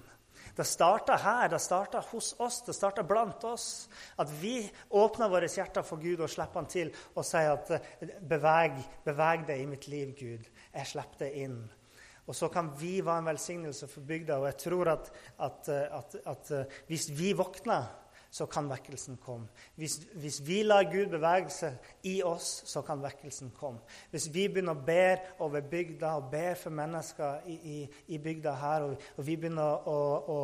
Det 0.55 0.67
starta 0.67 1.17
her, 1.19 1.49
det 1.51 1.59
starta 1.63 2.03
hos 2.13 2.35
oss, 2.39 2.61
det 2.67 2.77
starta 2.77 3.03
blant 3.03 3.43
oss. 3.45 3.89
At 4.23 4.31
vi 4.39 4.61
åpner 4.95 5.33
våre 5.33 5.49
hjerter 5.51 5.83
for 5.87 6.03
Gud 6.03 6.23
og 6.23 6.31
slipper 6.31 6.63
Han 6.63 6.71
til 6.71 6.93
og 7.15 7.27
sier 7.27 7.57
at 7.57 7.73
beveg, 8.23 8.79
beveg 9.07 9.49
deg 9.49 9.65
i 9.65 9.71
mitt 9.71 9.89
liv, 9.91 10.15
Gud. 10.19 10.47
Jeg 10.71 10.91
slipper 10.93 11.27
deg 11.27 11.41
inn. 11.47 11.59
Og 12.25 12.37
så 12.39 12.49
kan 12.49 12.71
vi 12.79 13.01
være 13.05 13.25
en 13.25 13.33
velsignelse 13.33 13.89
for 13.91 14.07
bygda. 14.07 14.39
Og 14.39 14.47
jeg 14.49 14.61
tror 14.63 14.95
at, 14.95 15.11
at, 15.43 15.69
at, 15.69 16.17
at 16.25 16.55
hvis 16.89 17.11
vi 17.19 17.35
våkner 17.37 17.91
så 18.35 18.47
kan 18.51 18.67
vekkelsen 18.67 19.15
komme. 19.23 19.47
Hvis, 19.79 20.01
hvis, 20.19 20.41
vi 20.47 20.63
lar 20.67 20.89
Gud 20.91 21.13
bevege 21.13 21.53
seg 21.55 21.91
i 22.11 22.17
oss, 22.27 22.65
så 22.67 22.81
kan 22.83 22.99
vekkelsen 22.99 23.53
komme. 23.55 23.85
Hvis 24.11 24.27
vi 24.35 24.49
begynner 24.51 24.75
å 24.75 24.83
be 24.89 25.13
over 25.47 25.63
bygda 25.71 26.17
og 26.19 26.33
be 26.33 26.49
for 26.59 26.75
mennesker 26.75 27.47
i, 27.47 27.55
i, 27.55 27.77
i 28.11 28.19
bygda 28.19 28.57
her, 28.59 28.89
og, 28.89 29.05
og, 29.15 29.23
vi 29.29 29.37
begynner 29.39 29.87
å, 29.87 30.01
å, 30.35 30.39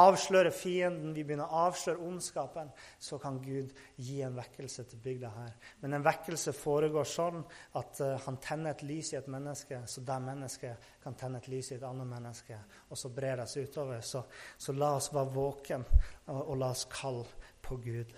avsløre 0.00 0.54
fienden, 0.56 1.12
vi 1.12 1.26
begynner 1.28 1.52
å 1.52 1.66
avsløre 1.66 2.08
ondskapen, 2.08 2.72
så 2.96 3.20
kan 3.20 3.36
Gud 3.44 3.76
gi 4.00 4.22
en 4.24 4.40
vekkelse 4.40 4.86
til 4.88 5.04
bygda 5.04 5.34
her. 5.36 5.52
Men 5.84 5.98
en 5.98 6.08
vekkelse 6.08 6.56
foregår 6.56 7.04
sånn 7.10 7.44
at 7.76 8.00
uh, 8.00 8.14
han 8.24 8.40
tenner 8.40 8.72
et 8.72 8.86
lys 8.88 9.12
i 9.12 9.20
et 9.20 9.28
menneske, 9.28 9.82
så 9.84 10.06
det 10.08 10.18
mennesket 10.24 10.88
kan 11.04 11.20
tenne 11.20 11.44
et 11.44 11.52
lys 11.52 11.74
i 11.74 11.76
et 11.76 11.84
annet 11.84 12.08
menneske, 12.16 12.56
og 12.88 12.96
så 12.96 13.12
brer 13.12 13.42
det 13.42 13.50
seg 13.52 13.68
utover. 13.68 14.00
Så, 14.00 14.24
så 14.56 14.72
la 14.72 14.94
oss 14.96 15.12
være 15.12 15.34
våken 15.36 15.84
og, 16.26 16.40
og 16.40 16.56
la 16.60 16.70
oss 16.74 16.86
kalle 16.90 17.26
på 17.64 17.78
Gud. 17.82 18.14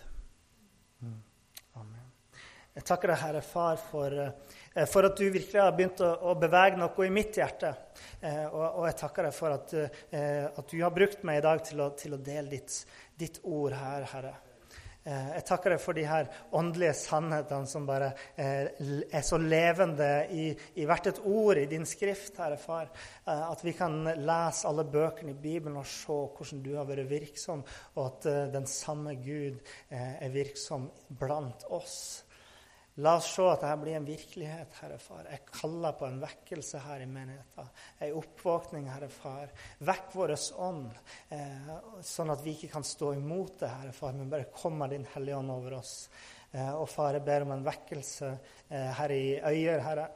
Mm. 1.00 1.18
Amen. 1.80 2.06
Jeg 2.78 2.86
takker 2.86 3.10
deg, 3.10 3.18
Herre 3.18 3.40
Far, 3.42 3.78
for, 3.82 4.14
eh, 4.22 4.84
for, 4.86 5.08
at 5.08 5.18
du 5.18 5.24
virkelig 5.26 5.58
har 5.58 5.72
begynt 5.74 6.02
å, 6.04 6.12
å 6.30 6.34
bevege 6.38 6.78
noe 6.78 7.06
i 7.06 7.10
mitt 7.10 7.34
hjerte. 7.40 7.72
Eh, 8.20 8.44
og, 8.46 8.62
og, 8.68 8.84
jeg 8.86 8.98
takker 9.00 9.26
deg 9.26 9.34
for 9.34 9.56
at, 9.56 9.74
eh, 9.74 10.44
at, 10.46 10.62
du 10.70 10.76
har 10.84 10.94
brukt 10.94 11.24
meg 11.26 11.40
i 11.40 11.46
dag 11.48 11.64
til 11.66 11.82
å, 11.82 11.88
til 11.98 12.14
å 12.14 12.20
dele 12.22 12.52
ditt, 12.52 12.84
ditt 13.18 13.40
ord 13.42 13.74
her, 13.74 14.06
Herre. 14.12 14.36
Eh, 15.08 15.28
jeg 15.38 15.44
takker 15.48 15.72
deg 15.72 15.80
for 15.80 15.96
de 15.96 16.04
her 16.04 16.26
åndelige 16.58 16.92
sannhetene 16.98 17.70
som 17.70 17.86
bare 17.88 18.10
eh, 18.36 18.68
er 19.08 19.24
så 19.24 19.38
levende 19.40 20.08
i, 20.36 20.50
i, 20.76 20.84
hvert 20.88 21.08
et 21.08 21.22
ord 21.24 21.56
i 21.56 21.68
din 21.70 21.86
skrift, 21.88 22.36
Herre 22.36 22.58
Far. 22.60 22.90
Eh, 23.24 23.44
at 23.48 23.64
vi 23.64 23.72
kan 23.78 24.02
lese 24.04 24.68
alle 24.68 24.84
bøkene 24.84 25.32
i 25.32 25.40
Bibelen 25.40 25.80
og 25.80 25.88
se 25.88 26.12
hvordan 26.12 26.62
du 26.64 26.74
har 26.76 26.88
vært 26.88 27.08
virksom, 27.08 27.64
og 27.96 28.04
at 28.04 28.52
den 28.52 28.68
samme 28.68 29.16
Gud 29.22 29.60
er 29.88 30.28
virksom 30.34 30.90
blant 31.20 31.64
oss. 31.72 32.27
La 32.98 33.12
oss 33.16 33.28
se 33.30 33.44
at 33.46 33.60
dette 33.62 33.78
blir 33.78 33.94
en 33.94 34.06
virkelighet, 34.06 34.72
Herre 34.80 34.96
Far. 34.98 35.26
Jeg 35.30 35.44
kaller 35.54 35.92
på 35.94 36.06
en 36.08 36.16
vekkelse 36.18 36.80
her 36.82 37.04
i 37.04 37.06
menigheten. 37.06 37.68
En 38.02 38.16
oppvåkning, 38.18 38.88
Herre 38.90 39.06
Far. 39.12 39.52
Vekk 39.86 40.16
vår 40.18 40.32
ånd, 40.66 40.96
eh, 41.30 41.70
sånn 42.02 42.32
at 42.34 42.42
vi 42.42 42.56
ikke 42.56 42.72
kan 42.72 42.82
stå 42.82 43.12
imot 43.14 43.60
det, 43.60 43.68
Herre 43.70 43.92
Far, 43.94 44.18
men 44.18 44.30
bare 44.32 44.50
kommer 44.50 44.90
Din 44.90 45.06
Hellige 45.14 45.38
Ånd 45.38 45.50
over 45.54 45.78
oss. 45.78 46.08
Eh, 46.50 46.74
og 46.74 46.88
Far, 46.88 47.12
jeg 47.14 47.22
ber 47.22 47.46
om 47.46 47.52
en 47.54 47.64
vekkelse 47.64 48.32
eh, 48.68 48.90
her 48.98 49.14
i 49.14 49.40
Øyer, 49.46 49.78
Herre. 49.86 50.08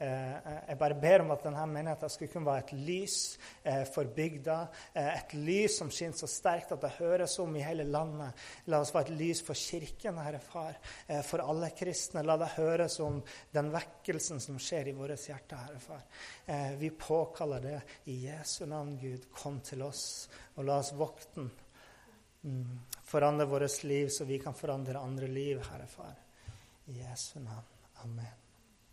Eh, 0.00 0.52
jeg 0.70 0.78
bare 0.80 0.96
ber 0.96 1.20
om 1.20 1.32
at 1.34 1.42
denne 1.44 1.62
menigheten 1.68 2.08
skulle 2.08 2.32
kunne 2.32 2.48
være 2.48 2.62
et 2.62 2.70
lys 2.86 3.16
eh, 3.68 3.82
for 3.84 4.08
bygda. 4.16 4.56
Eh, 4.96 5.10
et 5.18 5.34
lys 5.36 5.76
som 5.76 5.90
skinner 5.92 6.16
så 6.16 6.28
sterkt 6.30 6.72
at 6.72 6.80
det 6.80 6.94
høres 6.96 7.34
om 7.42 7.52
i 7.58 7.64
hele 7.64 7.84
landet. 7.84 8.46
La 8.72 8.80
oss 8.80 8.94
være 8.94 9.10
et 9.10 9.18
lys 9.20 9.44
for 9.44 9.58
kirken, 9.60 10.22
Herre 10.24 10.40
Far. 10.40 10.78
For 11.26 11.44
alle 11.44 11.72
kristne. 11.76 12.24
La 12.24 12.38
det 12.40 12.48
høres 12.56 12.96
om 13.04 13.20
den 13.52 13.68
vekkelsen 13.74 14.40
som 14.40 14.56
skjer 14.62 14.88
i 14.88 14.96
våre 14.96 15.18
hjerter, 15.20 15.66
Herre 15.66 15.82
Far. 15.84 16.04
Vi 16.80 16.90
påkaller 16.96 17.64
det 17.66 17.78
i 18.08 18.16
Jesu 18.24 18.64
navn, 18.70 18.96
Gud. 19.00 19.28
Kom 19.36 19.60
til 19.64 19.84
oss, 19.84 20.04
og 20.56 20.64
la 20.68 20.80
oss 20.80 20.94
vokte 20.96 21.44
den. 21.44 21.50
Forandre 23.04 23.48
vårt 23.50 23.82
liv, 23.84 24.08
så 24.08 24.24
vi 24.24 24.40
kan 24.40 24.56
forandre 24.56 25.02
andre 25.02 25.28
liv, 25.28 25.60
Herre 25.68 25.90
Far. 25.90 26.14
I 26.88 27.02
Jesu 27.02 27.36
navn. 27.44 27.68
Amen. 28.04 28.49